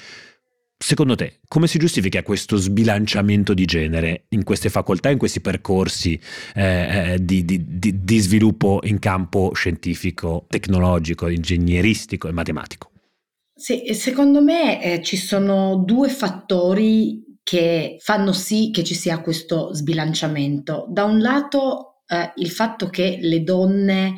Secondo 0.77 1.15
te, 1.15 1.41
come 1.49 1.67
si 1.67 1.79
giustifica 1.79 2.23
questo 2.23 2.57
sbilanciamento 2.57 3.55
di 3.55 3.65
genere 3.65 4.27
in 4.31 4.45
queste 4.45 4.69
facoltà, 4.69 5.09
in 5.09 5.19
questi 5.19 5.41
percorsi 5.41 6.21
eh, 6.55 7.13
eh 7.13 7.25
di, 7.25 7.45
di, 7.45 7.79
di, 7.79 8.05
di 8.05 8.19
sviluppo 8.19 8.81
in 8.85 8.99
campo 8.99 9.53
scientifico, 9.55 10.47
tecnologico, 10.49 11.29
ingegneristico 11.29 12.29
e 12.29 12.33
matematico? 12.33 12.91
Sì, 13.57 13.95
secondo 13.95 14.43
me 14.43 14.83
eh, 14.83 15.03
ci 15.03 15.17
sono 15.17 15.77
due 15.87 16.09
fattori 16.09 17.39
che 17.45 17.99
fanno 18.01 18.33
sì 18.33 18.71
che 18.73 18.83
ci 18.83 18.95
sia 18.95 19.21
questo 19.21 19.73
sbilanciamento. 19.75 20.87
Da 20.89 21.05
un 21.05 21.21
lato 21.21 22.03
eh, 22.07 22.33
il 22.37 22.51
fatto 22.51 22.89
che 22.89 23.19
le 23.21 23.43
donne 23.43 24.17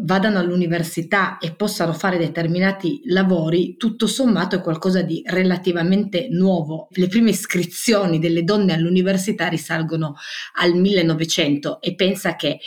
vadano 0.00 0.38
all'università 0.38 1.38
e 1.38 1.54
possano 1.54 1.92
fare 1.92 2.18
determinati 2.18 3.00
lavori, 3.04 3.76
tutto 3.76 4.06
sommato 4.06 4.56
è 4.56 4.60
qualcosa 4.60 5.02
di 5.02 5.22
relativamente 5.24 6.28
nuovo. 6.30 6.88
Le 6.90 7.08
prime 7.08 7.30
iscrizioni 7.30 8.18
delle 8.18 8.44
donne 8.44 8.72
all'università 8.72 9.48
risalgono 9.48 10.14
al 10.54 10.74
1900 10.74 11.80
e 11.80 11.94
pensa 11.94 12.36
che 12.36 12.58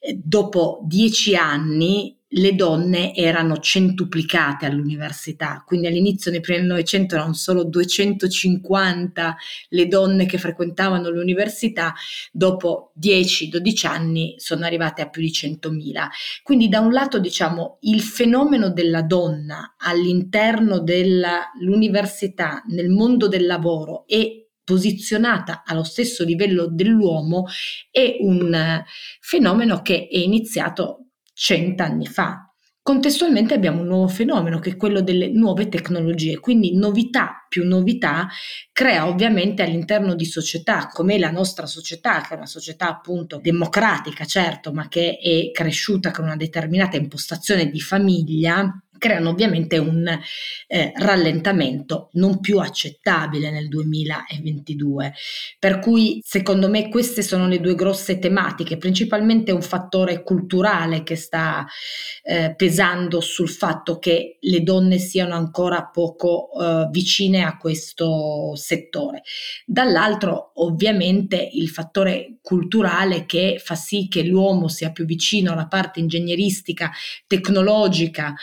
eh, 0.00 0.20
dopo 0.22 0.80
dieci 0.84 1.36
anni 1.36 2.16
le 2.36 2.54
donne 2.54 3.14
erano 3.14 3.58
centuplicate 3.58 4.66
all'università, 4.66 5.62
quindi 5.66 5.86
all'inizio 5.86 6.30
nei 6.30 6.40
primi 6.40 6.62
1900 6.62 7.14
erano 7.14 7.32
solo 7.32 7.64
250 7.64 9.36
le 9.68 9.86
donne 9.86 10.26
che 10.26 10.38
frequentavano 10.38 11.10
l'università, 11.10 11.94
dopo 12.32 12.92
10-12 13.00 13.86
anni 13.86 14.34
sono 14.38 14.64
arrivate 14.64 15.02
a 15.02 15.08
più 15.08 15.22
di 15.22 15.30
100.000. 15.30 16.08
Quindi 16.42 16.68
da 16.68 16.80
un 16.80 16.92
lato 16.92 17.18
diciamo 17.18 17.78
il 17.82 18.02
fenomeno 18.02 18.70
della 18.70 19.02
donna 19.02 19.74
all'interno 19.78 20.80
dell'università, 20.80 22.62
nel 22.68 22.90
mondo 22.90 23.28
del 23.28 23.46
lavoro 23.46 24.06
e 24.06 24.48
posizionata 24.64 25.62
allo 25.64 25.84
stesso 25.84 26.24
livello 26.24 26.66
dell'uomo 26.66 27.44
è 27.90 28.16
un 28.20 28.82
fenomeno 29.20 29.82
che 29.82 30.08
è 30.10 30.16
iniziato 30.16 31.03
cent'anni 31.34 32.06
fa. 32.06 32.48
Contestualmente 32.80 33.54
abbiamo 33.54 33.80
un 33.80 33.86
nuovo 33.86 34.08
fenomeno 34.08 34.58
che 34.58 34.72
è 34.72 34.76
quello 34.76 35.00
delle 35.00 35.30
nuove 35.30 35.70
tecnologie, 35.70 36.38
quindi 36.38 36.76
novità 36.76 37.46
più 37.48 37.66
novità 37.66 38.28
crea 38.72 39.08
ovviamente 39.08 39.62
all'interno 39.62 40.14
di 40.14 40.26
società 40.26 40.88
come 40.88 41.18
la 41.18 41.30
nostra 41.30 41.64
società, 41.64 42.20
che 42.20 42.34
è 42.34 42.36
una 42.36 42.44
società 42.44 42.88
appunto 42.88 43.38
democratica, 43.42 44.26
certo, 44.26 44.70
ma 44.72 44.88
che 44.88 45.16
è 45.16 45.50
cresciuta 45.50 46.10
con 46.10 46.24
una 46.24 46.36
determinata 46.36 46.98
impostazione 46.98 47.70
di 47.70 47.80
famiglia, 47.80 48.83
creano 48.98 49.30
ovviamente 49.30 49.78
un 49.78 50.06
eh, 50.66 50.92
rallentamento 50.96 52.10
non 52.12 52.40
più 52.40 52.58
accettabile 52.58 53.50
nel 53.50 53.68
2022. 53.68 55.12
Per 55.58 55.78
cui 55.78 56.20
secondo 56.24 56.68
me 56.68 56.88
queste 56.88 57.22
sono 57.22 57.46
le 57.46 57.60
due 57.60 57.74
grosse 57.74 58.18
tematiche, 58.18 58.76
principalmente 58.76 59.52
un 59.52 59.62
fattore 59.62 60.22
culturale 60.22 61.02
che 61.02 61.16
sta 61.16 61.66
eh, 62.22 62.54
pesando 62.56 63.20
sul 63.20 63.48
fatto 63.48 63.98
che 63.98 64.38
le 64.40 64.62
donne 64.62 64.98
siano 64.98 65.34
ancora 65.34 65.84
poco 65.84 66.50
eh, 66.58 66.88
vicine 66.90 67.44
a 67.44 67.56
questo 67.56 68.54
settore. 68.54 69.22
Dall'altro 69.66 70.52
ovviamente 70.54 71.48
il 71.52 71.68
fattore 71.68 72.38
culturale 72.40 73.26
che 73.26 73.60
fa 73.62 73.74
sì 73.74 74.08
che 74.08 74.22
l'uomo 74.22 74.68
sia 74.68 74.90
più 74.90 75.04
vicino 75.04 75.52
alla 75.52 75.66
parte 75.66 76.00
ingegneristica, 76.00 76.90
tecnologica 77.26 78.34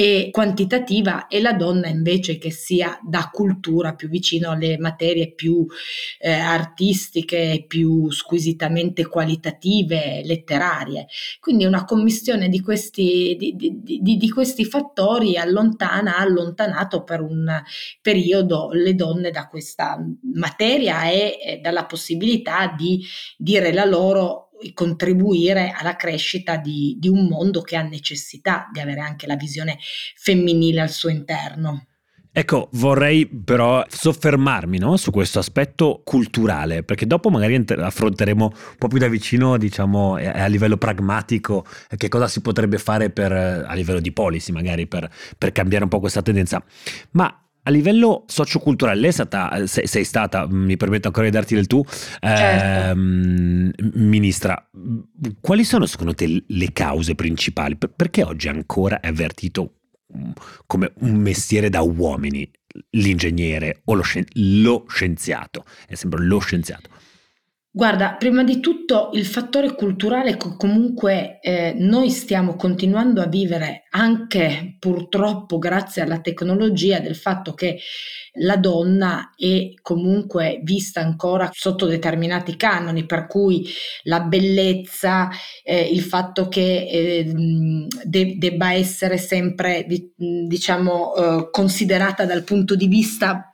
e 0.00 0.30
quantitativa 0.32 1.26
e 1.26 1.42
la 1.42 1.52
donna 1.52 1.86
invece 1.88 2.38
che 2.38 2.50
sia 2.50 2.98
da 3.02 3.28
cultura 3.30 3.94
più 3.94 4.08
vicino 4.08 4.50
alle 4.50 4.78
materie 4.78 5.30
più 5.30 5.66
eh, 6.18 6.30
artistiche, 6.32 7.66
più 7.68 8.10
squisitamente 8.10 9.06
qualitative, 9.06 10.22
letterarie. 10.24 11.06
Quindi 11.38 11.66
una 11.66 11.84
commissione 11.84 12.48
di 12.48 12.62
questi, 12.62 13.36
di, 13.38 13.54
di, 13.82 14.16
di, 14.16 14.30
questi 14.30 14.64
fattori 14.64 15.36
allontana, 15.36 16.16
ha 16.16 16.22
allontanato 16.22 17.04
per 17.04 17.20
un 17.20 17.62
periodo 18.00 18.70
le 18.72 18.94
donne 18.94 19.30
da 19.30 19.48
questa 19.48 20.02
materia 20.32 21.10
e, 21.10 21.36
e 21.44 21.56
dalla 21.58 21.84
possibilità 21.84 22.74
di 22.74 23.04
dire 23.36 23.70
la 23.70 23.84
loro 23.84 24.49
contribuire 24.74 25.72
alla 25.76 25.96
crescita 25.96 26.56
di, 26.56 26.96
di 26.98 27.08
un 27.08 27.26
mondo 27.26 27.62
che 27.62 27.76
ha 27.76 27.82
necessità 27.82 28.68
di 28.72 28.80
avere 28.80 29.00
anche 29.00 29.26
la 29.26 29.36
visione 29.36 29.78
femminile 30.16 30.80
al 30.80 30.90
suo 30.90 31.08
interno. 31.08 31.86
Ecco, 32.32 32.68
vorrei 32.74 33.26
però 33.26 33.84
soffermarmi 33.88 34.78
no, 34.78 34.96
su 34.96 35.10
questo 35.10 35.40
aspetto 35.40 36.02
culturale, 36.04 36.84
perché 36.84 37.04
dopo 37.04 37.28
magari 37.28 37.64
affronteremo 37.66 38.44
un 38.44 38.76
po' 38.78 38.86
più 38.86 38.98
da 38.98 39.08
vicino, 39.08 39.58
diciamo, 39.58 40.14
a 40.14 40.46
livello 40.46 40.76
pragmatico, 40.76 41.66
che 41.96 42.08
cosa 42.08 42.28
si 42.28 42.40
potrebbe 42.40 42.78
fare 42.78 43.10
per, 43.10 43.32
a 43.32 43.74
livello 43.74 43.98
di 43.98 44.12
policy, 44.12 44.52
magari 44.52 44.86
per, 44.86 45.10
per 45.36 45.50
cambiare 45.50 45.82
un 45.82 45.90
po' 45.90 45.98
questa 45.98 46.22
tendenza. 46.22 46.62
Ma 47.12 47.49
A 47.70 47.72
livello 47.72 48.24
socioculturale, 48.26 48.98
lei 48.98 49.12
stata, 49.12 49.64
sei, 49.68 49.86
sei 49.86 50.02
stata, 50.02 50.44
mi 50.50 50.76
permetto 50.76 51.06
ancora 51.06 51.26
di 51.26 51.32
darti 51.32 51.54
del 51.54 51.68
tu, 51.68 51.80
certo. 51.86 52.90
ehm, 52.90 53.70
ministra, 53.94 54.68
quali 55.40 55.62
sono 55.62 55.86
secondo 55.86 56.12
te 56.12 56.42
le 56.44 56.72
cause 56.72 57.14
principali? 57.14 57.76
Perché 57.76 58.24
oggi 58.24 58.48
ancora 58.48 58.98
è 58.98 59.06
avvertito 59.06 59.74
mm, 60.12 60.30
come 60.66 60.90
un 60.96 61.14
mestiere 61.14 61.68
da 61.68 61.80
uomini 61.82 62.50
l'ingegnere 62.90 63.82
o 63.84 63.94
lo, 63.94 64.02
scien- 64.02 64.26
lo 64.34 64.84
scienziato? 64.88 65.64
È 65.86 65.94
sempre 65.94 66.24
lo 66.24 66.40
scienziato. 66.40 66.90
Guarda, 67.72 68.16
prima 68.18 68.42
di 68.42 68.58
tutto 68.58 69.10
il 69.12 69.24
fattore 69.24 69.76
culturale 69.76 70.36
che 70.36 70.56
comunque 70.56 71.38
eh, 71.40 71.72
noi 71.78 72.10
stiamo 72.10 72.56
continuando 72.56 73.22
a 73.22 73.28
vivere 73.28 73.84
anche 73.90 74.74
purtroppo 74.80 75.58
grazie 75.58 76.02
alla 76.02 76.18
tecnologia 76.18 76.98
del 76.98 77.14
fatto 77.14 77.54
che 77.54 77.78
la 78.40 78.56
donna 78.56 79.34
è 79.36 79.68
comunque 79.82 80.58
vista 80.64 81.00
ancora 81.00 81.48
sotto 81.52 81.86
determinati 81.86 82.56
canoni, 82.56 83.06
per 83.06 83.28
cui 83.28 83.64
la 84.02 84.18
bellezza, 84.18 85.28
eh, 85.62 85.80
il 85.80 86.00
fatto 86.00 86.48
che 86.48 86.88
eh, 86.88 87.32
de- 88.02 88.34
debba 88.36 88.72
essere 88.72 89.16
sempre 89.16 89.86
diciamo 90.16 91.14
eh, 91.14 91.48
considerata 91.52 92.24
dal 92.26 92.42
punto 92.42 92.74
di 92.74 92.88
vista 92.88 93.52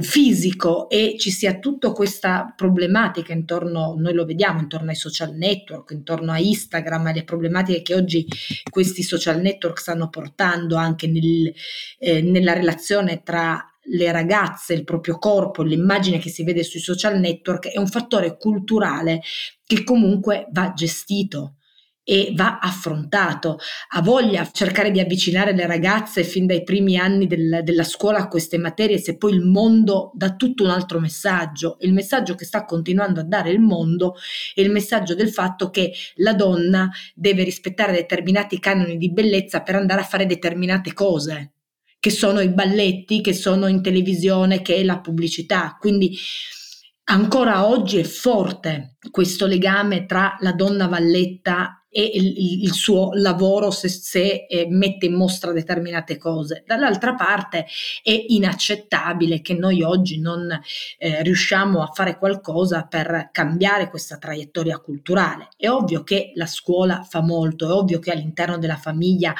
fisico 0.00 0.88
e 0.88 1.16
ci 1.18 1.30
sia 1.30 1.58
tutta 1.58 1.92
questa 1.92 2.52
problematica 2.56 3.32
intorno, 3.32 3.94
noi 3.96 4.12
lo 4.14 4.24
vediamo, 4.24 4.60
intorno 4.60 4.90
ai 4.90 4.96
social 4.96 5.34
network, 5.34 5.90
intorno 5.92 6.32
a 6.32 6.38
Instagram, 6.38 7.06
alle 7.06 7.24
problematiche 7.24 7.82
che 7.82 7.94
oggi 7.94 8.26
questi 8.70 9.02
social 9.02 9.40
network 9.40 9.78
stanno 9.78 10.08
portando 10.08 10.76
anche 10.76 11.06
nel, 11.06 11.52
eh, 11.98 12.20
nella 12.22 12.52
relazione 12.52 13.22
tra 13.22 13.62
le 13.90 14.12
ragazze, 14.12 14.74
il 14.74 14.84
proprio 14.84 15.18
corpo, 15.18 15.62
l'immagine 15.62 16.18
che 16.18 16.28
si 16.28 16.44
vede 16.44 16.62
sui 16.62 16.80
social 16.80 17.18
network 17.18 17.68
è 17.68 17.78
un 17.78 17.86
fattore 17.86 18.36
culturale 18.36 19.22
che 19.64 19.82
comunque 19.84 20.46
va 20.50 20.72
gestito 20.74 21.57
e 22.10 22.32
va 22.34 22.58
affrontato. 22.58 23.58
Ha 23.90 24.00
voglia 24.00 24.48
cercare 24.50 24.90
di 24.90 24.98
avvicinare 24.98 25.52
le 25.52 25.66
ragazze 25.66 26.24
fin 26.24 26.46
dai 26.46 26.62
primi 26.62 26.96
anni 26.96 27.26
del, 27.26 27.60
della 27.62 27.84
scuola 27.84 28.20
a 28.20 28.28
queste 28.28 28.56
materie 28.56 28.96
se 28.96 29.18
poi 29.18 29.34
il 29.34 29.42
mondo 29.42 30.12
dà 30.14 30.34
tutto 30.34 30.64
un 30.64 30.70
altro 30.70 31.00
messaggio. 31.00 31.76
Il 31.80 31.92
messaggio 31.92 32.34
che 32.34 32.46
sta 32.46 32.64
continuando 32.64 33.20
a 33.20 33.24
dare 33.24 33.50
il 33.50 33.60
mondo 33.60 34.14
è 34.54 34.62
il 34.62 34.70
messaggio 34.70 35.14
del 35.14 35.28
fatto 35.28 35.68
che 35.68 35.92
la 36.14 36.32
donna 36.32 36.88
deve 37.14 37.42
rispettare 37.42 37.92
determinati 37.92 38.58
canoni 38.58 38.96
di 38.96 39.12
bellezza 39.12 39.60
per 39.60 39.74
andare 39.74 40.00
a 40.00 40.04
fare 40.04 40.24
determinate 40.24 40.94
cose 40.94 41.52
che 42.00 42.10
sono 42.10 42.40
i 42.40 42.48
balletti, 42.48 43.20
che 43.20 43.34
sono 43.34 43.66
in 43.66 43.82
televisione, 43.82 44.62
che 44.62 44.76
è 44.76 44.82
la 44.82 45.00
pubblicità. 45.00 45.76
Quindi 45.78 46.16
ancora 47.04 47.66
oggi 47.66 47.98
è 47.98 48.04
forte 48.04 48.96
questo 49.10 49.44
legame 49.44 50.06
tra 50.06 50.38
la 50.40 50.52
donna 50.52 50.86
valletta 50.86 51.78
e 51.98 52.12
il, 52.14 52.62
il 52.62 52.72
suo 52.74 53.10
lavoro 53.14 53.72
se, 53.72 53.88
se 53.88 54.46
eh, 54.48 54.68
mette 54.70 55.06
in 55.06 55.14
mostra 55.14 55.50
determinate 55.50 56.16
cose. 56.16 56.62
Dall'altra 56.64 57.14
parte 57.14 57.66
è 58.04 58.24
inaccettabile 58.28 59.40
che 59.40 59.54
noi 59.54 59.82
oggi 59.82 60.20
non 60.20 60.48
eh, 60.98 61.22
riusciamo 61.24 61.82
a 61.82 61.90
fare 61.92 62.16
qualcosa 62.16 62.84
per 62.84 63.30
cambiare 63.32 63.90
questa 63.90 64.16
traiettoria 64.16 64.78
culturale. 64.78 65.48
È 65.56 65.68
ovvio 65.68 66.04
che 66.04 66.30
la 66.36 66.46
scuola 66.46 67.02
fa 67.02 67.20
molto, 67.20 67.66
è 67.66 67.72
ovvio 67.72 67.98
che 67.98 68.12
all'interno 68.12 68.58
della 68.58 68.76
famiglia 68.76 69.34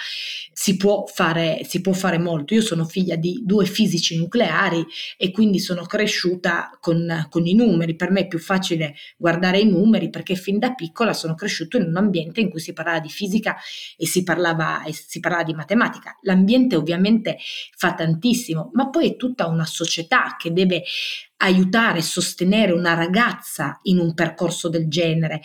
si 0.53 0.77
può 0.77 1.05
fare, 1.07 1.61
si 1.63 1.81
può 1.81 1.93
fare 1.93 2.19
molto. 2.19 2.55
Io 2.55 2.63
sono 2.63 2.85
figlia 2.85 3.15
di 3.15 3.43
due 3.45 3.67
fisici 3.67 4.19
nucleari 4.19 4.85
e 5.17 5.31
quindi 5.31 5.61
sono 5.61 5.83
cresciuta 5.85 6.77
con, 6.81 7.29
con 7.31 7.47
i 7.47 7.55
numeri. 7.55 7.95
Per 7.95 8.11
me 8.11 8.23
è 8.23 8.27
più 8.27 8.41
facile 8.41 8.97
guardare 9.17 9.61
i 9.61 9.71
numeri 9.71 10.11
perché 10.11 10.35
fin 10.35 10.59
da 10.59 10.75
piccola 10.75 11.13
sono 11.13 11.37
cresciuto 11.37 11.77
in 11.77 11.85
un 11.85 11.97
ambiente 11.97 12.47
in 12.48 12.48
cui 12.49 12.61
si 12.61 12.73
parlava 12.73 13.01
di 13.01 13.09
fisica 13.09 13.57
e 13.97 14.07
si 14.07 14.23
parlava, 14.23 14.85
e 14.85 14.93
si 14.93 15.21
parlava 15.21 15.45
di 15.45 15.55
matematica. 15.55 16.17
L'ambiente 16.23 16.77
ovviamente 16.77 17.39
fa 17.77 17.95
tantissimo, 17.95 18.71
ma 18.75 18.89
poi 18.91 19.11
è 19.13 19.17
tutta 19.17 19.47
una 19.47 19.67
società 19.67 20.37
che 20.39 20.53
deve 20.53 20.85
aiutare 21.39 22.03
sostenere 22.03 22.73
una 22.73 22.95
ragazza 22.95 23.79
in 23.83 23.99
un 23.99 24.15
percorso 24.15 24.69
del 24.69 24.89
genere 24.89 25.41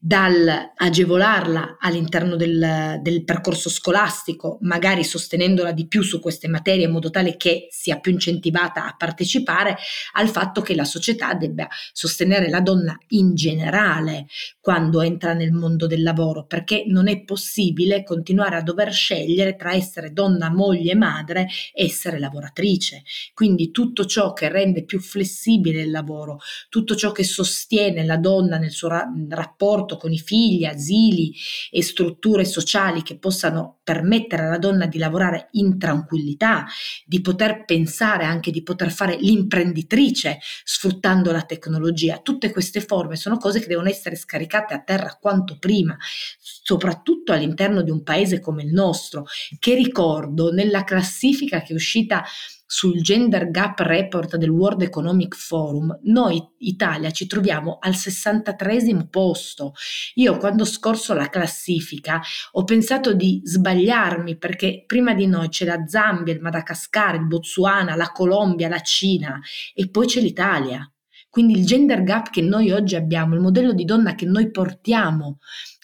dal 0.00 0.72
agevolarla 0.76 1.78
all'interno 1.80 2.36
del, 2.36 3.00
del, 3.02 3.24
percorso 3.24 3.68
scolastico, 3.68 4.58
magari 4.60 5.02
sostenendola 5.02 5.72
di 5.72 5.88
più 5.88 6.02
su 6.02 6.20
queste 6.20 6.46
materie 6.46 6.84
in 6.84 6.92
modo 6.92 7.10
tale 7.10 7.36
che 7.36 7.66
sia 7.70 7.98
più 7.98 8.12
incentivata 8.12 8.86
a 8.86 8.94
partecipare, 8.96 9.76
al 10.12 10.28
fatto 10.28 10.60
che 10.60 10.76
la 10.76 10.84
società 10.84 11.34
debba 11.34 11.66
sostenere 11.92 12.48
la 12.48 12.60
donna 12.60 12.96
in 13.08 13.34
generale 13.34 14.26
quando 14.60 15.00
entra 15.00 15.32
nel 15.32 15.50
mondo 15.50 15.88
del 15.88 16.04
lavoro, 16.04 16.46
perché 16.46 16.84
non 16.86 17.08
è 17.08 17.24
possibile 17.24 18.04
continuare 18.04 18.54
a 18.54 18.62
dover 18.62 18.92
scegliere 18.92 19.56
tra 19.56 19.72
essere 19.72 20.12
donna, 20.12 20.48
moglie, 20.48 20.94
madre 20.94 21.48
e 21.72 21.86
essere 21.86 22.20
lavoratrice. 22.20 23.02
Quindi 23.34 23.72
tutto 23.72 24.04
ciò 24.04 24.32
che 24.32 24.48
rende 24.48 24.84
più 24.84 25.00
flessibile 25.00 25.82
il 25.82 25.90
lavoro, 25.90 26.38
tutto 26.68 26.94
ciò 26.94 27.10
che 27.10 27.24
sostiene 27.24 28.04
la 28.04 28.16
donna 28.16 28.58
nel 28.58 28.70
suo 28.70 28.88
ra- 28.88 29.12
rapporto 29.28 29.87
rapporto 29.88 29.96
con 29.96 30.12
i 30.12 30.18
figli, 30.18 30.64
asili 30.64 31.34
e 31.70 31.82
strutture 31.82 32.44
sociali 32.44 33.02
che 33.02 33.18
possano 33.18 33.78
permettere 33.82 34.44
alla 34.44 34.58
donna 34.58 34.86
di 34.86 34.98
lavorare 34.98 35.48
in 35.52 35.78
tranquillità, 35.78 36.66
di 37.06 37.22
poter 37.22 37.64
pensare 37.64 38.24
anche 38.24 38.50
di 38.50 38.62
poter 38.62 38.90
fare 38.90 39.16
l'imprenditrice 39.16 40.38
sfruttando 40.64 41.32
la 41.32 41.42
tecnologia. 41.42 42.18
Tutte 42.18 42.50
queste 42.50 42.82
forme 42.82 43.16
sono 43.16 43.38
cose 43.38 43.60
che 43.60 43.66
devono 43.66 43.88
essere 43.88 44.14
scaricate 44.14 44.74
a 44.74 44.82
terra 44.82 45.16
quanto 45.18 45.56
prima, 45.58 45.96
soprattutto 46.38 47.32
all'interno 47.32 47.82
di 47.82 47.90
un 47.90 48.02
paese 48.02 48.40
come 48.40 48.62
il 48.62 48.72
nostro, 48.72 49.24
che 49.58 49.74
ricordo 49.74 50.52
nella 50.52 50.84
classifica 50.84 51.62
che 51.62 51.72
è 51.72 51.74
uscita 51.74 52.24
sul 52.70 53.00
Gender 53.00 53.50
Gap 53.50 53.78
Report 53.78 54.36
del 54.36 54.50
World 54.50 54.82
Economic 54.82 55.34
Forum, 55.34 56.00
noi 56.02 56.38
Italia 56.58 57.10
ci 57.10 57.26
troviamo 57.26 57.78
al 57.80 57.94
63 57.94 59.06
posto. 59.10 59.72
Io 60.16 60.36
quando 60.36 60.66
scorso 60.66 61.14
la 61.14 61.30
classifica 61.30 62.20
ho 62.52 62.64
pensato 62.64 63.14
di 63.14 63.40
sbagliarmi 63.42 64.36
perché 64.36 64.84
prima 64.86 65.14
di 65.14 65.26
noi 65.26 65.48
c'è 65.48 65.64
la 65.64 65.86
Zambia, 65.86 66.34
il 66.34 66.42
Madagascar, 66.42 67.14
il 67.14 67.26
Botswana, 67.26 67.96
la 67.96 68.12
Colombia, 68.12 68.68
la 68.68 68.80
Cina 68.80 69.40
e 69.72 69.88
poi 69.88 70.06
c'è 70.06 70.20
l'Italia. 70.20 70.86
Quindi 71.30 71.58
il 71.58 71.64
gender 71.64 72.02
gap 72.02 72.28
che 72.28 72.42
noi 72.42 72.70
oggi 72.70 72.96
abbiamo, 72.96 73.34
il 73.34 73.40
modello 73.40 73.72
di 73.72 73.84
donna 73.84 74.14
che 74.14 74.26
noi 74.26 74.50
portiamo 74.50 75.38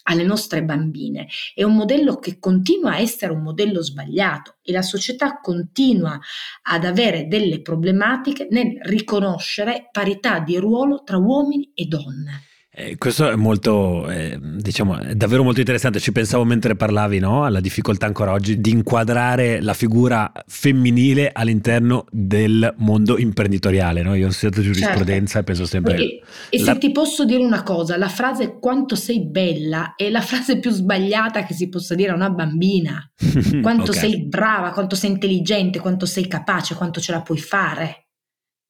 alle 0.05 0.23
nostre 0.23 0.63
bambine. 0.63 1.27
È 1.55 1.63
un 1.63 1.75
modello 1.75 2.19
che 2.19 2.39
continua 2.39 2.93
a 2.93 2.99
essere 2.99 3.33
un 3.33 3.43
modello 3.43 3.83
sbagliato 3.83 4.57
e 4.63 4.73
la 4.73 4.83
società 4.83 5.41
continua 5.41 6.19
ad 6.63 6.85
avere 6.85 7.27
delle 7.27 7.61
problematiche 7.61 8.49
nel 8.51 8.79
riconoscere 8.83 9.89
parità 9.93 10.41
di 10.41 10.57
ruolo 10.57 11.03
tra 11.05 11.19
uomini 11.19 11.71
e 11.75 11.85
donne. 11.85 12.54
Eh, 12.77 12.97
questo 12.99 13.31
è 13.31 13.37
molto, 13.37 14.11
eh, 14.11 14.37
diciamo, 14.41 14.99
è 14.99 15.15
davvero 15.15 15.45
molto 15.45 15.61
interessante. 15.61 16.01
Ci 16.01 16.11
pensavo 16.11 16.45
mentre 16.45 16.75
parlavi, 16.75 17.21
no? 17.21 17.45
Alla 17.45 17.61
difficoltà 17.61 18.07
ancora 18.07 18.33
oggi 18.33 18.61
di 18.61 18.71
inquadrare 18.71 19.61
la 19.61 19.75
figura 19.75 20.33
femminile 20.49 21.31
all'interno 21.33 22.05
del 22.11 22.75
mondo 22.79 23.17
imprenditoriale, 23.17 24.03
no? 24.03 24.15
Io 24.17 24.27
ho 24.27 24.31
studiato 24.31 24.61
giurisprudenza 24.61 25.35
certo. 25.35 25.39
e 25.39 25.43
penso 25.45 25.67
sempre. 25.67 25.95
E, 25.95 26.23
e 26.51 26.59
la... 26.59 26.73
se 26.73 26.79
ti 26.79 26.91
posso 26.91 27.25
dire 27.25 27.45
una 27.45 27.63
cosa, 27.63 27.97
la 27.97 28.09
frase 28.09 28.59
quanto 28.59 28.97
sei 28.97 29.25
bella 29.25 29.95
è 29.95 30.11
la 30.11 30.21
frase 30.21 30.59
più 30.59 30.73
sbagliata 30.73 31.45
che 31.45 31.55
si 31.55 31.69
possa 31.69 31.95
dire 31.95 32.11
a 32.11 32.15
una 32.15 32.31
bambina. 32.31 33.09
Quanto 33.63 33.93
okay. 33.93 33.95
sei 33.95 34.25
brava, 34.27 34.71
quanto 34.71 34.97
sei 34.97 35.11
intelligente, 35.11 35.79
quanto 35.79 36.07
sei 36.07 36.27
capace, 36.27 36.75
quanto 36.75 37.01
ce 37.01 37.13
la 37.13 37.23
puoi 37.23 37.39
fare 37.39 38.04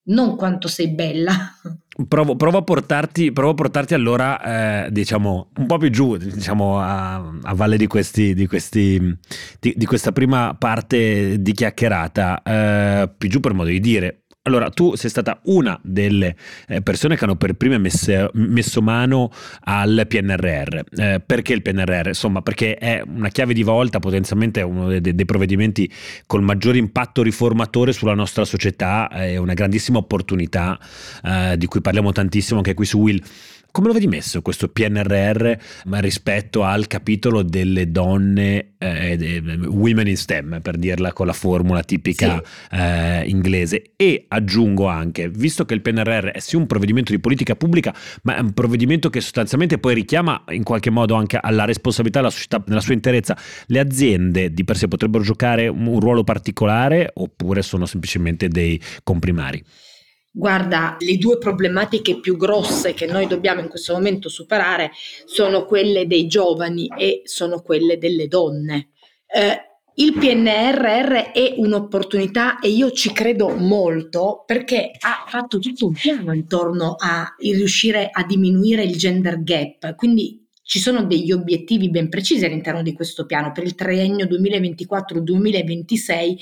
non 0.05 0.37
quanto 0.37 0.69
sei 0.69 0.88
bella. 0.88 1.33
Provo, 2.09 2.35
provo, 2.35 2.59
a, 2.59 2.62
portarti, 2.62 3.31
provo 3.31 3.53
a 3.53 3.55
portarti 3.55 3.95
allora, 3.95 4.87
eh, 4.87 4.90
diciamo, 4.90 5.51
un 5.57 5.67
po' 5.67 5.79
più 5.79 5.90
giù, 5.90 6.17
diciamo, 6.17 6.81
a, 6.81 7.14
a 7.43 7.55
valle 7.55 7.77
di, 7.77 7.87
questi, 7.87 8.35
di, 8.35 8.49
questi, 8.49 8.99
di, 9.61 9.75
di, 9.77 9.87
questa 9.87 10.11
prima 10.11 10.57
parte 10.59 11.40
di 11.40 11.53
chiacchierata, 11.53 12.43
eh, 12.43 13.11
più 13.17 13.29
giù 13.29 13.38
per 13.38 13.55
modo 13.55 13.69
di 13.69 13.79
dire. 13.79 14.24
Allora, 14.46 14.68
tu 14.68 14.94
sei 14.94 15.09
stata 15.09 15.38
una 15.44 15.78
delle 15.83 16.37
eh, 16.68 16.83
persone 16.83 17.16
che 17.16 17.24
hanno 17.24 17.37
per 17.37 17.54
prime 17.54 17.78
messe, 17.78 18.28
messo 18.35 18.83
mano 18.83 19.33
al 19.61 20.04
PNRR. 20.07 20.80
Eh, 20.96 21.22
perché 21.24 21.54
il 21.54 21.62
PNRR? 21.62 22.09
Insomma, 22.09 22.42
perché 22.42 22.76
è 22.76 23.02
una 23.07 23.30
chiave 23.30 23.54
di 23.54 23.62
volta, 23.62 24.00
potenzialmente 24.00 24.61
uno 24.61 24.88
dei, 24.88 25.14
dei 25.14 25.24
provvedimenti 25.24 25.90
col 26.26 26.42
maggior 26.42 26.76
impatto 26.76 27.22
riformatore 27.22 27.92
sulla 27.92 28.12
nostra 28.12 28.44
società, 28.44 29.09
è 29.09 29.38
una 29.38 29.54
grandissima 29.54 29.96
opportunità 29.96 30.78
eh, 31.22 31.57
di 31.57 31.64
cui 31.64 31.80
parliamo 31.80 32.12
tantissimo 32.12 32.59
anche 32.59 32.74
qui 32.74 32.85
su 32.85 32.98
Will 32.98 33.22
come 33.75 33.89
lo 33.89 33.93
vedi 33.95 34.07
messo 34.07 34.41
questo 34.41 34.69
PNRR 34.69 35.53
rispetto 35.95 36.63
al 36.63 36.87
capitolo 36.87 37.43
delle 37.43 37.91
donne, 37.91 38.75
eh, 38.79 39.43
women 39.67 40.07
in 40.07 40.17
STEM, 40.17 40.61
per 40.63 40.77
dirla 40.77 41.13
con 41.13 41.27
la 41.27 41.33
formula 41.33 41.83
tipica 41.83 42.41
sì. 42.41 42.77
eh, 42.77 43.25
inglese? 43.27 43.95
E 43.97 44.27
aggiungo 44.29 44.87
anche, 44.87 45.29
visto 45.29 45.65
che 45.65 45.75
il 45.75 45.81
PNRR 45.81 46.27
è 46.27 46.39
sì 46.39 46.55
un 46.55 46.69
provvedimento 46.69 47.11
di 47.11 47.19
politica 47.19 47.57
pubblica, 47.57 47.93
ma 48.23 48.37
è 48.37 48.41
un 48.41 48.53
provvedimento 48.53 49.11
che 49.11 49.21
sostanzialmente 49.21 49.79
poi 49.79 49.95
richiama 49.95 50.45
in 50.51 50.63
qualche 50.63 50.91
modo 50.91 51.17
anche 51.17 51.37
alla 51.43 51.65
responsabilità 51.65 52.21
della 52.21 52.31
società 52.31 52.63
nella 52.69 52.81
sua 52.81 52.95
interezza, 52.95 53.37
le 53.67 53.81
aziende 53.81 54.55
di 54.55 54.63
per 54.63 54.77
sé 54.77 54.87
potrebbero 54.87 55.25
giocare 55.25 55.67
un 55.67 55.99
ruolo 55.99 56.23
particolare 56.23 57.11
oppure 57.13 57.61
sono 57.63 57.87
semplicemente 57.87 58.47
dei 58.47 58.81
comprimari? 59.03 59.61
Guarda, 60.37 60.97
le 60.99 61.16
due 61.16 61.38
problematiche 61.38 62.18
più 62.18 62.37
grosse 62.37 62.92
che 62.92 63.07
noi 63.07 63.29
dobbiamo 63.29 63.61
in 63.61 63.68
questo 63.68 63.92
momento 63.92 64.29
superare 64.29 64.90
sono 65.27 65.64
quelle 65.64 66.09
dei 66.09 66.27
giovani 66.27 66.88
e 66.99 67.20
sono 67.23 67.62
quelle 67.62 67.99
delle 67.99 68.27
donne. 68.27 68.88
Eh, 69.29 69.61
il 69.94 70.12
PNRR 70.12 71.31
è 71.31 71.55
un'opportunità 71.57 72.59
e 72.59 72.70
io 72.70 72.90
ci 72.90 73.12
credo 73.12 73.51
molto 73.51 74.42
perché 74.44 74.90
ha 74.99 75.25
fatto 75.29 75.61
tutto 75.61 75.87
un 75.87 75.92
piano 75.92 76.33
intorno 76.33 76.97
a 76.99 77.33
riuscire 77.38 78.09
a 78.11 78.25
diminuire 78.25 78.83
il 78.83 78.97
gender 78.97 79.40
gap, 79.40 79.94
quindi 79.94 80.44
ci 80.64 80.81
sono 80.81 81.05
degli 81.05 81.31
obiettivi 81.31 81.90
ben 81.90 82.09
precisi 82.09 82.44
all'interno 82.44 82.83
di 82.83 82.92
questo 82.92 83.25
piano. 83.25 83.53
Per 83.53 83.62
il 83.62 83.77
triennio 83.77 84.27
2024-2026 84.27 86.37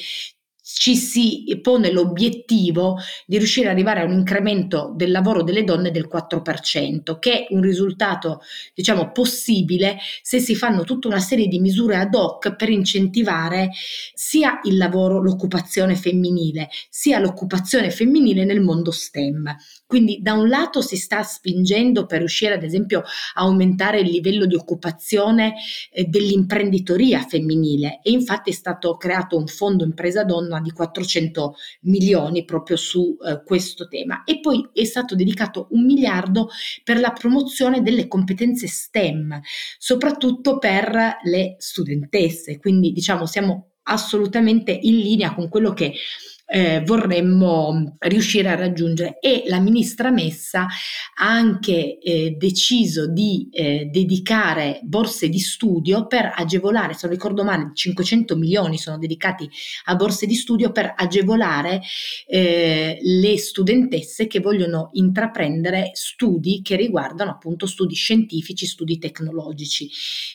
ci 0.74 0.96
si 0.96 1.58
pone 1.60 1.90
l'obiettivo 1.90 2.98
di 3.26 3.38
riuscire 3.38 3.66
ad 3.66 3.74
arrivare 3.74 4.00
a 4.00 4.04
un 4.04 4.12
incremento 4.12 4.92
del 4.96 5.10
lavoro 5.10 5.42
delle 5.42 5.64
donne 5.64 5.90
del 5.90 6.08
4%, 6.12 7.18
che 7.18 7.32
è 7.32 7.46
un 7.50 7.60
risultato, 7.60 8.40
diciamo, 8.74 9.12
possibile 9.12 9.98
se 10.22 10.38
si 10.38 10.54
fanno 10.54 10.84
tutta 10.84 11.08
una 11.08 11.20
serie 11.20 11.46
di 11.46 11.60
misure 11.60 11.96
ad 11.96 12.14
hoc 12.14 12.56
per 12.56 12.70
incentivare 12.70 13.70
sia 14.14 14.60
il 14.64 14.76
lavoro, 14.76 15.20
l'occupazione 15.20 15.94
femminile, 15.94 16.68
sia 16.88 17.18
l'occupazione 17.18 17.90
femminile 17.90 18.44
nel 18.44 18.60
mondo 18.60 18.90
STEM. 18.90 19.54
Quindi 19.86 20.20
da 20.22 20.32
un 20.32 20.48
lato 20.48 20.80
si 20.80 20.96
sta 20.96 21.22
spingendo 21.22 22.06
per 22.06 22.20
riuscire 22.20 22.54
ad 22.54 22.62
esempio 22.62 23.00
a 23.00 23.42
aumentare 23.42 24.00
il 24.00 24.10
livello 24.10 24.46
di 24.46 24.54
occupazione 24.54 25.54
eh, 25.90 26.04
dell'imprenditoria 26.04 27.20
femminile 27.22 28.00
e 28.02 28.10
infatti 28.10 28.50
è 28.50 28.54
stato 28.54 28.96
creato 28.96 29.36
un 29.36 29.46
fondo 29.46 29.84
impresa 29.84 30.24
donna 30.24 30.60
di 30.62 30.70
400 30.70 31.54
milioni 31.82 32.44
proprio 32.44 32.76
su 32.76 33.16
eh, 33.24 33.42
questo 33.44 33.88
tema. 33.88 34.24
E 34.24 34.40
poi 34.40 34.68
è 34.72 34.84
stato 34.84 35.14
dedicato 35.14 35.68
un 35.70 35.84
miliardo 35.84 36.48
per 36.84 36.98
la 36.98 37.10
promozione 37.10 37.82
delle 37.82 38.08
competenze 38.08 38.66
STEM, 38.66 39.40
soprattutto 39.78 40.58
per 40.58 41.18
le 41.24 41.56
studentesse, 41.58 42.58
quindi 42.58 42.92
diciamo 42.92 43.26
siamo 43.26 43.72
assolutamente 43.84 44.70
in 44.72 44.98
linea 44.98 45.34
con 45.34 45.48
quello 45.48 45.72
che 45.72 45.92
eh, 46.54 46.82
vorremmo 46.84 47.96
riuscire 48.00 48.50
a 48.50 48.54
raggiungere 48.54 49.18
e 49.20 49.44
la 49.46 49.58
ministra 49.58 50.10
Messa 50.10 50.66
ha 51.14 51.26
anche 51.26 51.98
eh, 51.98 52.36
deciso 52.36 53.10
di 53.10 53.48
eh, 53.50 53.88
dedicare 53.90 54.80
borse 54.82 55.30
di 55.30 55.38
studio 55.38 56.06
per 56.06 56.30
agevolare, 56.36 56.92
se 56.92 57.06
non 57.06 57.14
ricordo 57.14 57.42
male, 57.42 57.70
500 57.72 58.36
milioni 58.36 58.76
sono 58.76 58.98
dedicati 58.98 59.48
a 59.86 59.94
borse 59.94 60.26
di 60.26 60.34
studio 60.34 60.72
per 60.72 60.92
agevolare 60.94 61.80
eh, 62.26 62.98
le 63.00 63.38
studentesse 63.38 64.26
che 64.26 64.40
vogliono 64.40 64.90
intraprendere 64.92 65.92
studi 65.94 66.60
che 66.60 66.76
riguardano 66.76 67.30
appunto 67.30 67.64
studi 67.64 67.94
scientifici, 67.94 68.66
studi 68.66 68.98
tecnologici. 68.98 69.88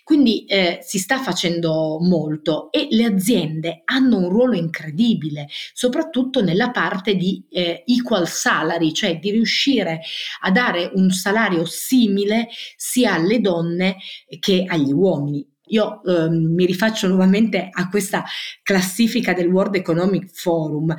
Quindi 0.04 0.46
eh, 0.46 0.80
si 0.82 0.98
sta 0.98 1.20
facendo 1.20 2.00
molto 2.02 2.72
e 2.72 2.88
le 2.90 3.06
aziende 3.06 3.82
hanno 3.86 4.18
un 4.18 4.30
ruolo 4.30 4.56
incredibile, 4.56 5.48
soprattutto 5.74 6.06
soprattutto 6.08 6.42
nella 6.42 6.72
parte 6.72 7.16
di 7.16 7.46
eh, 7.50 7.84
equal 7.86 8.28
salary, 8.28 8.94
cioè 8.94 9.20
di 9.20 9.32
riuscire 9.32 10.02
a 10.42 10.52
dare 10.52 10.92
un 10.94 11.10
salario 11.12 11.66
simile 11.66 12.48
sia 12.76 13.14
alle 13.14 13.40
donne 13.40 13.98
che 14.40 14.64
agli 14.68 14.92
uomini. 14.92 15.46
Io 15.68 16.04
eh, 16.04 16.30
mi 16.30 16.66
rifaccio 16.66 17.08
nuovamente 17.08 17.70
a 17.72 17.90
questa 17.90 18.24
classifica 18.64 19.34
del 19.34 19.48
World 19.48 19.76
Economic 19.76 20.30
Forum. 20.32 20.96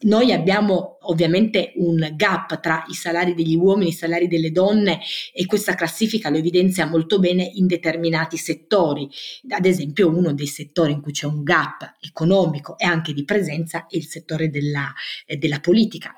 Noi 0.00 0.32
abbiamo 0.32 0.98
ovviamente 1.02 1.72
un 1.76 2.12
gap 2.14 2.60
tra 2.60 2.84
i 2.88 2.94
salari 2.94 3.34
degli 3.34 3.56
uomini 3.56 3.86
e 3.86 3.92
i 3.92 3.96
salari 3.96 4.28
delle 4.28 4.52
donne 4.52 5.00
e 5.34 5.46
questa 5.46 5.74
classifica 5.74 6.30
lo 6.30 6.36
evidenzia 6.36 6.86
molto 6.86 7.18
bene 7.18 7.50
in 7.54 7.66
determinati 7.66 8.36
settori. 8.36 9.08
Ad 9.48 9.66
esempio 9.66 10.08
uno 10.08 10.32
dei 10.32 10.46
settori 10.46 10.92
in 10.92 11.00
cui 11.00 11.12
c'è 11.12 11.26
un 11.26 11.42
gap 11.42 11.96
economico 12.00 12.78
e 12.78 12.86
anche 12.86 13.12
di 13.12 13.24
presenza 13.24 13.86
è 13.86 13.96
il 13.96 14.06
settore 14.06 14.50
della, 14.50 14.92
eh, 15.26 15.36
della 15.36 15.60
politica. 15.60 16.12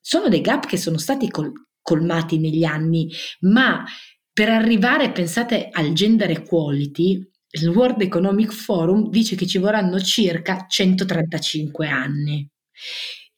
Sono 0.00 0.28
dei 0.28 0.40
gap 0.40 0.66
che 0.66 0.76
sono 0.76 0.98
stati 0.98 1.28
col- 1.28 1.52
colmati 1.82 2.38
negli 2.38 2.64
anni, 2.64 3.10
ma 3.40 3.84
per 4.32 4.48
arrivare, 4.48 5.12
pensate 5.12 5.68
al 5.70 5.92
gender 5.92 6.30
equality, 6.30 7.29
il 7.52 7.68
World 7.68 8.00
Economic 8.02 8.52
Forum 8.52 9.08
dice 9.08 9.34
che 9.34 9.46
ci 9.46 9.58
vorranno 9.58 10.00
circa 10.00 10.66
135 10.68 11.88
anni. 11.88 12.48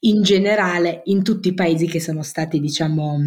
In 0.01 0.23
generale, 0.23 1.03
in 1.05 1.23
tutti 1.23 1.49
i 1.49 1.55
paesi 1.55 1.87
che 1.87 2.01
sono 2.01 2.23
stati, 2.23 2.61
diciamo, 2.61 3.19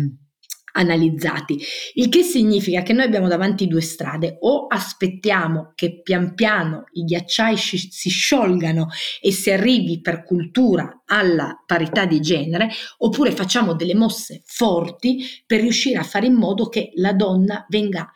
analizzati, 0.73 1.57
il 1.93 2.09
che 2.09 2.21
significa 2.21 2.83
che 2.83 2.93
noi 2.93 3.05
abbiamo 3.05 3.27
davanti 3.27 3.65
due 3.67 3.81
strade, 3.81 4.37
o 4.41 4.67
aspettiamo 4.67 5.71
che 5.73 6.01
pian 6.01 6.33
piano 6.33 6.83
i 6.93 7.03
ghiacciai 7.03 7.57
si 7.57 8.09
sciolgano 8.09 8.89
e 9.21 9.31
si 9.31 9.51
arrivi 9.51 10.01
per 10.01 10.23
cultura 10.23 11.03
alla 11.05 11.63
parità 11.65 12.05
di 12.05 12.19
genere, 12.19 12.69
oppure 12.97 13.31
facciamo 13.31 13.73
delle 13.73 13.95
mosse 13.95 14.41
forti 14.45 15.25
per 15.45 15.61
riuscire 15.61 15.97
a 15.97 16.03
fare 16.03 16.27
in 16.27 16.35
modo 16.35 16.67
che 16.67 16.91
la 16.95 17.13
donna 17.13 17.65
venga 17.69 18.11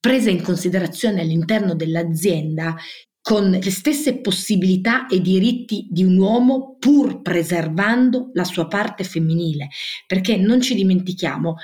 presa 0.00 0.30
in 0.30 0.42
considerazione 0.42 1.20
all'interno 1.20 1.74
dell'azienda 1.74 2.76
con 3.20 3.50
le 3.50 3.70
stesse 3.70 4.20
possibilità 4.20 5.06
e 5.06 5.20
diritti 5.20 5.86
di 5.90 6.02
un 6.02 6.16
uomo 6.16 6.76
pur 6.78 7.20
preservando 7.20 8.30
la 8.32 8.44
sua 8.44 8.66
parte 8.68 9.04
femminile, 9.04 9.68
perché 10.06 10.36
non 10.36 10.60
ci 10.62 10.74
dimentichiamo 10.74 11.56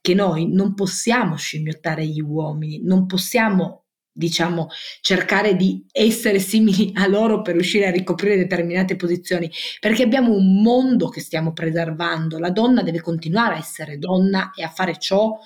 che 0.00 0.14
noi 0.14 0.50
non 0.50 0.74
possiamo 0.74 1.36
scimmiottare 1.36 2.04
gli 2.04 2.20
uomini, 2.20 2.80
non 2.82 3.06
possiamo 3.06 3.82
diciamo 4.14 4.68
cercare 5.00 5.56
di 5.56 5.86
essere 5.90 6.38
simili 6.38 6.90
a 6.96 7.06
loro 7.06 7.40
per 7.40 7.54
riuscire 7.54 7.86
a 7.86 7.90
ricoprire 7.90 8.36
determinate 8.36 8.94
posizioni 8.94 9.50
perché 9.80 10.02
abbiamo 10.02 10.34
un 10.34 10.60
mondo 10.60 11.08
che 11.08 11.20
stiamo 11.20 11.52
preservando. 11.52 12.38
La 12.38 12.50
donna 12.50 12.82
deve 12.82 13.00
continuare 13.00 13.54
a 13.54 13.58
essere 13.58 13.96
donna 13.98 14.50
e 14.54 14.62
a 14.62 14.68
fare 14.68 14.98
ciò 14.98 15.38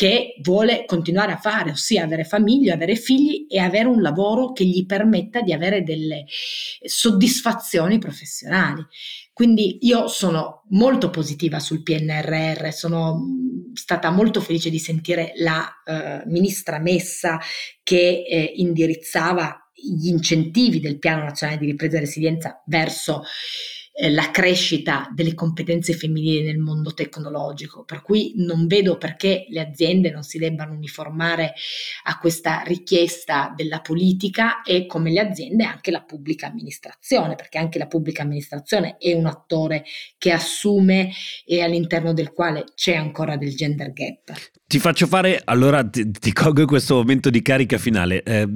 che 0.00 0.36
vuole 0.40 0.86
continuare 0.86 1.32
a 1.32 1.36
fare, 1.36 1.72
ossia 1.72 2.04
avere 2.04 2.24
famiglia, 2.24 2.72
avere 2.72 2.96
figli 2.96 3.44
e 3.50 3.58
avere 3.58 3.86
un 3.86 4.00
lavoro 4.00 4.52
che 4.52 4.64
gli 4.64 4.86
permetta 4.86 5.42
di 5.42 5.52
avere 5.52 5.82
delle 5.82 6.24
soddisfazioni 6.82 7.98
professionali. 7.98 8.82
Quindi 9.34 9.76
io 9.82 10.08
sono 10.08 10.62
molto 10.70 11.10
positiva 11.10 11.60
sul 11.60 11.82
PNRR, 11.82 12.70
sono 12.72 13.26
stata 13.74 14.08
molto 14.08 14.40
felice 14.40 14.70
di 14.70 14.78
sentire 14.78 15.32
la 15.34 15.70
eh, 15.84 16.22
ministra 16.28 16.78
Messa 16.78 17.38
che 17.82 18.24
eh, 18.26 18.52
indirizzava 18.56 19.70
gli 19.74 20.08
incentivi 20.08 20.80
del 20.80 20.98
Piano 20.98 21.24
Nazionale 21.24 21.58
di 21.58 21.66
Ripresa 21.66 21.98
e 21.98 22.00
Resilienza 22.00 22.62
verso 22.64 23.22
eh, 23.92 24.10
la 24.10 24.30
crescita 24.30 25.10
delle 25.14 25.34
competenze 25.34 25.92
femminili 25.92 26.42
nel 26.42 26.58
mondo 26.58 26.94
tecnologico, 26.94 27.84
per 27.84 28.02
cui 28.02 28.32
non 28.36 28.66
vedo 28.66 28.96
perché 28.96 29.46
le 29.48 29.60
aziende 29.60 30.10
non 30.10 30.22
si 30.22 30.38
debbano 30.38 30.72
uniformare 30.72 31.54
a 32.04 32.18
questa 32.18 32.62
richiesta 32.64 33.52
della 33.54 33.80
politica 33.80 34.62
e 34.62 34.86
come 34.86 35.10
le 35.10 35.20
aziende 35.20 35.64
anche 35.64 35.90
la 35.90 36.02
pubblica 36.02 36.46
amministrazione, 36.46 37.34
perché 37.34 37.58
anche 37.58 37.78
la 37.78 37.86
pubblica 37.86 38.22
amministrazione 38.22 38.96
è 38.98 39.12
un 39.12 39.26
attore 39.26 39.84
che 40.18 40.32
assume 40.32 41.10
e 41.44 41.60
all'interno 41.60 42.12
del 42.12 42.32
quale 42.32 42.64
c'è 42.74 42.94
ancora 42.94 43.36
del 43.36 43.54
gender 43.54 43.92
gap. 43.92 44.59
Ti 44.70 44.78
faccio 44.78 45.08
fare, 45.08 45.42
allora 45.46 45.82
ti, 45.82 46.12
ti 46.12 46.32
colgo 46.32 46.64
questo 46.64 46.94
momento 46.94 47.28
di 47.28 47.42
carica 47.42 47.76
finale, 47.76 48.22
eh, 48.22 48.48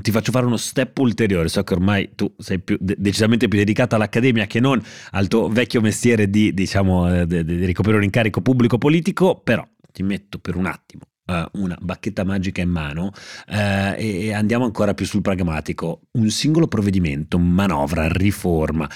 ti 0.00 0.10
faccio 0.10 0.32
fare 0.32 0.46
uno 0.46 0.56
step 0.56 0.96
ulteriore, 0.96 1.48
so 1.48 1.62
che 1.62 1.74
ormai 1.74 2.12
tu 2.14 2.34
sei 2.38 2.58
più, 2.58 2.78
decisamente 2.80 3.48
più 3.48 3.58
dedicata 3.58 3.96
all'accademia 3.96 4.46
che 4.46 4.60
non 4.60 4.82
al 5.10 5.28
tuo 5.28 5.50
vecchio 5.50 5.82
mestiere 5.82 6.30
di, 6.30 6.54
diciamo, 6.54 7.26
di, 7.26 7.44
di 7.44 7.66
ricoprire 7.66 7.98
un 7.98 8.04
incarico 8.04 8.40
pubblico 8.40 8.78
politico, 8.78 9.42
però 9.44 9.62
ti 9.92 10.02
metto 10.02 10.38
per 10.38 10.56
un 10.56 10.64
attimo 10.64 11.02
Uh, 11.28 11.44
una 11.60 11.76
bacchetta 11.78 12.24
magica 12.24 12.62
in 12.62 12.70
mano 12.70 13.12
uh, 13.48 13.52
e, 13.98 14.28
e 14.28 14.32
andiamo 14.32 14.64
ancora 14.64 14.94
più 14.94 15.04
sul 15.04 15.20
pragmatico. 15.20 16.04
Un 16.12 16.30
singolo 16.30 16.68
provvedimento, 16.68 17.38
manovra, 17.38 18.08
riforma 18.08 18.88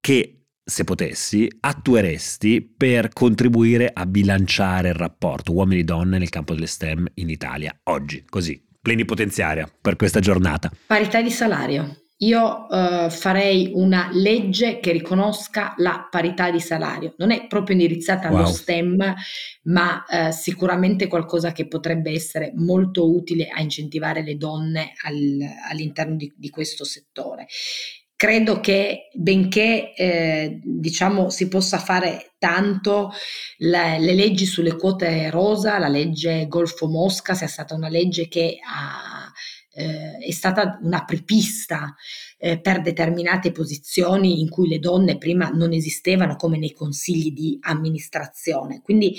che 0.00 0.37
se 0.68 0.84
potessi, 0.84 1.50
attueresti 1.60 2.60
per 2.60 3.08
contribuire 3.08 3.90
a 3.90 4.04
bilanciare 4.04 4.88
il 4.88 4.94
rapporto 4.94 5.52
uomini-donne 5.52 6.18
nel 6.18 6.28
campo 6.28 6.52
delle 6.52 6.66
STEM 6.66 7.06
in 7.14 7.30
Italia 7.30 7.74
oggi, 7.84 8.22
così, 8.28 8.62
plenipotenziaria 8.78 9.66
per 9.80 9.96
questa 9.96 10.20
giornata? 10.20 10.70
Parità 10.86 11.22
di 11.22 11.30
salario. 11.30 12.02
Io 12.18 12.68
eh, 12.68 13.08
farei 13.10 13.70
una 13.74 14.10
legge 14.12 14.80
che 14.80 14.92
riconosca 14.92 15.72
la 15.78 16.06
parità 16.10 16.50
di 16.50 16.60
salario. 16.60 17.14
Non 17.16 17.30
è 17.30 17.46
proprio 17.46 17.76
indirizzata 17.76 18.28
wow. 18.28 18.38
allo 18.38 18.46
STEM, 18.48 19.14
ma 19.64 20.04
eh, 20.04 20.32
sicuramente 20.32 21.06
qualcosa 21.06 21.52
che 21.52 21.66
potrebbe 21.66 22.10
essere 22.10 22.52
molto 22.56 23.08
utile 23.10 23.46
a 23.46 23.62
incentivare 23.62 24.22
le 24.22 24.36
donne 24.36 24.92
al, 25.04 25.38
all'interno 25.70 26.16
di, 26.16 26.30
di 26.36 26.50
questo 26.50 26.84
settore 26.84 27.46
credo 28.18 28.58
che 28.58 29.10
benché 29.12 29.94
eh, 29.94 30.60
diciamo 30.64 31.30
si 31.30 31.46
possa 31.46 31.78
fare 31.78 32.32
tanto, 32.38 33.12
le, 33.58 34.00
le, 34.00 34.12
leggi 34.12 34.44
sulle 34.44 34.74
quote 34.74 35.30
rosa, 35.30 35.78
la 35.78 35.86
legge 35.86 36.48
Golfo 36.48 36.88
Mosca 36.88 37.34
sia 37.34 37.46
stata 37.46 37.76
una 37.76 37.88
legge 37.88 38.26
che 38.26 38.58
ha, 38.60 39.30
eh, 39.72 40.18
è 40.18 40.32
stata 40.32 40.80
una 40.82 41.04
prepista 41.04 41.94
eh, 42.38 42.60
per 42.60 42.80
determinate 42.80 43.52
posizioni 43.52 44.40
in 44.40 44.48
cui 44.48 44.66
le 44.66 44.80
donne 44.80 45.16
prima 45.16 45.50
non 45.50 45.72
esistevano 45.72 46.34
come 46.34 46.58
nei 46.58 46.72
consigli 46.72 47.30
di 47.30 47.56
amministrazione. 47.60 48.80
Quindi 48.82 49.14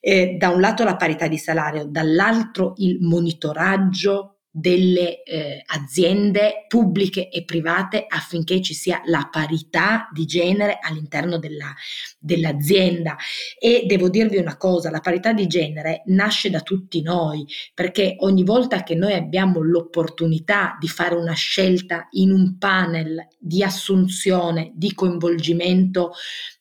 eh, 0.00 0.36
da 0.38 0.48
un 0.48 0.60
lato 0.62 0.84
la 0.84 0.96
parità 0.96 1.28
di 1.28 1.36
salario, 1.36 1.84
dall'altro 1.84 2.72
il 2.78 2.96
monitoraggio 3.02 4.31
delle 4.54 5.22
eh, 5.22 5.62
aziende 5.64 6.66
pubbliche 6.68 7.30
e 7.30 7.42
private 7.44 8.04
affinché 8.06 8.60
ci 8.60 8.74
sia 8.74 9.00
la 9.06 9.26
parità 9.32 10.08
di 10.12 10.26
genere 10.26 10.78
all'interno 10.78 11.38
della, 11.38 11.74
dell'azienda. 12.18 13.16
E 13.58 13.84
devo 13.86 14.10
dirvi 14.10 14.36
una 14.36 14.58
cosa, 14.58 14.90
la 14.90 15.00
parità 15.00 15.32
di 15.32 15.46
genere 15.46 16.02
nasce 16.06 16.50
da 16.50 16.60
tutti 16.60 17.00
noi, 17.00 17.46
perché 17.72 18.16
ogni 18.18 18.44
volta 18.44 18.82
che 18.82 18.94
noi 18.94 19.14
abbiamo 19.14 19.62
l'opportunità 19.62 20.76
di 20.78 20.88
fare 20.88 21.14
una 21.14 21.32
scelta 21.32 22.08
in 22.10 22.30
un 22.30 22.58
panel 22.58 23.26
di 23.38 23.62
assunzione, 23.62 24.72
di 24.74 24.92
coinvolgimento 24.92 26.12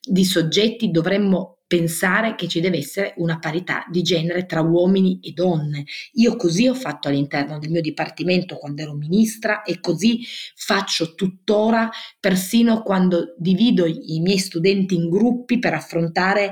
di 0.02 0.24
soggetti, 0.24 0.92
dovremmo 0.92 1.58
pensare 1.72 2.36
che 2.36 2.50
ci 2.50 2.60
deve 2.60 2.80
essere 2.80 3.14
una 3.16 3.40
parità 3.40 3.86
di 3.90 4.02
genere 4.02 4.46
tra 4.46 4.60
uomini 4.60 5.22
e 5.24 5.32
donne. 5.32 5.86
Io 6.16 6.36
così 6.36 6.68
ho 6.68 6.74
fatto 6.74 7.08
all'interno 7.08 7.60
del 7.60 7.70
mio 7.70 7.80
dipartimento 7.80 8.58
quando 8.58 8.82
ero 8.82 8.94
ministra 8.94 9.62
e 9.62 9.80
così 9.80 10.20
faccio 10.54 11.16
tuttora 11.16 11.90
persino 12.20 12.84
quando 12.84 13.36
divido 13.38 13.86
i 13.86 14.20
miei 14.20 14.38
studenti 14.38 14.96
in 14.96 15.10
gruppi 15.10 15.60
per 15.60 15.74
affrontare 15.74 16.52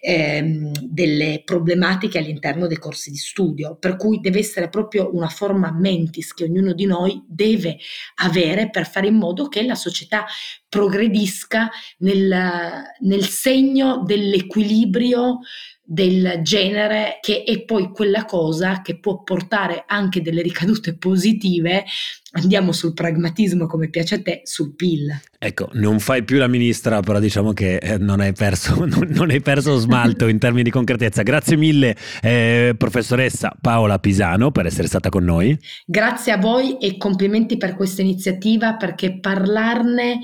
ehm, 0.00 0.70
delle 0.82 1.42
problematiche 1.44 2.18
all'interno 2.18 2.68
dei 2.68 2.78
corsi 2.78 3.10
di 3.10 3.16
studio, 3.16 3.76
per 3.76 3.96
cui 3.96 4.20
deve 4.20 4.38
essere 4.38 4.68
proprio 4.68 5.12
una 5.12 5.30
forma 5.30 5.72
mentis 5.72 6.32
che 6.32 6.44
ognuno 6.44 6.74
di 6.74 6.86
noi 6.86 7.20
deve 7.26 7.76
avere 8.22 8.70
per 8.70 8.88
fare 8.88 9.08
in 9.08 9.16
modo 9.16 9.48
che 9.48 9.64
la 9.64 9.74
società 9.74 10.26
progredisca 10.70 11.68
nel, 11.98 12.84
nel 13.00 13.24
segno 13.24 14.02
dell'equilibrio 14.06 15.40
del 15.92 16.38
genere 16.44 17.18
che 17.20 17.42
è 17.42 17.64
poi 17.64 17.90
quella 17.90 18.24
cosa 18.24 18.80
che 18.80 19.00
può 19.00 19.24
portare 19.24 19.82
anche 19.88 20.22
delle 20.22 20.40
ricadute 20.40 20.96
positive. 20.96 21.84
Andiamo 22.32 22.70
sul 22.70 22.92
pragmatismo 22.92 23.66
come 23.66 23.90
piace 23.90 24.14
a 24.14 24.22
te 24.22 24.42
sul 24.44 24.76
PIL. 24.76 25.20
Ecco 25.36 25.68
non 25.72 25.98
fai 25.98 26.22
più 26.22 26.38
la 26.38 26.46
ministra 26.46 27.00
però 27.00 27.18
diciamo 27.18 27.52
che 27.52 27.78
eh, 27.78 27.98
non 27.98 28.20
hai 28.20 28.32
perso, 28.32 28.86
non 28.86 29.30
hai 29.30 29.40
perso 29.40 29.78
smalto 29.78 30.28
in 30.28 30.38
termini 30.38 30.62
di 30.62 30.70
concretezza. 30.70 31.22
Grazie 31.22 31.56
mille 31.56 31.96
eh, 32.22 32.76
professoressa 32.78 33.52
Paola 33.60 33.98
Pisano 33.98 34.52
per 34.52 34.66
essere 34.66 34.86
stata 34.86 35.08
con 35.08 35.24
noi. 35.24 35.58
Grazie 35.84 36.30
a 36.30 36.36
voi 36.38 36.78
e 36.78 36.98
complimenti 36.98 37.56
per 37.56 37.74
questa 37.74 38.02
iniziativa 38.02 38.76
perché 38.76 39.18
parlarne 39.18 40.20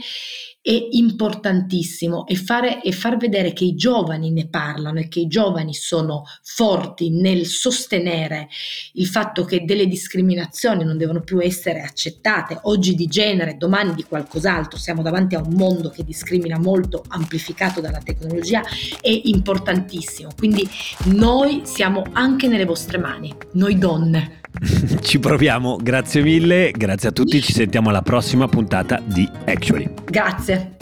è 0.67 0.89
importantissimo 0.91 2.27
e, 2.27 2.35
fare, 2.35 2.83
e 2.83 2.91
far 2.91 3.19
vedere 3.19 3.53
che 3.53 3.63
i 3.63 3.77
giovani 3.77 4.33
ne 4.33 4.49
parlano 4.49 4.99
e 4.99 5.07
che 5.07 5.21
i 5.21 5.29
giovani 5.29 5.73
sono 5.73 6.25
forti 6.43 7.09
nel 7.11 7.47
sostenere 7.47 8.49
il 8.95 9.07
fatto 9.07 9.45
che 9.45 9.65
delle 9.65 9.87
discriminazioni 9.87 10.83
non 10.83 10.99
devono 10.99 11.21
più 11.21 11.39
essere 11.39 11.83
accettate, 11.83 12.59
oggi 12.63 12.97
di 12.97 13.07
genere, 13.07 13.57
domani 13.57 13.95
di 13.95 14.03
qualcos'altro, 14.03 14.77
siamo 14.77 15.03
davanti 15.03 15.37
a 15.37 15.41
un 15.41 15.55
mondo 15.55 15.89
che 15.89 16.03
discrimina 16.03 16.59
molto, 16.59 17.05
amplificato 17.11 17.81
dalla 17.81 18.01
tecnologia, 18.01 18.61
è 19.01 19.21
importantissimo. 19.23 20.31
Quindi 20.37 20.69
noi 21.05 21.61
siamo 21.63 22.03
anche 22.11 22.49
nelle 22.49 22.65
vostre 22.65 22.99
mani, 22.99 23.33
noi 23.53 23.79
donne. 23.79 24.41
Ci 25.01 25.19
proviamo, 25.19 25.77
grazie 25.81 26.23
mille, 26.23 26.71
grazie 26.71 27.09
a 27.09 27.13
tutti, 27.13 27.41
ci 27.41 27.53
sentiamo 27.53 27.91
alla 27.91 28.03
prossima 28.03 28.49
puntata 28.49 29.01
di 29.05 29.29
Actually. 29.45 29.89
Grazie. 30.05 30.77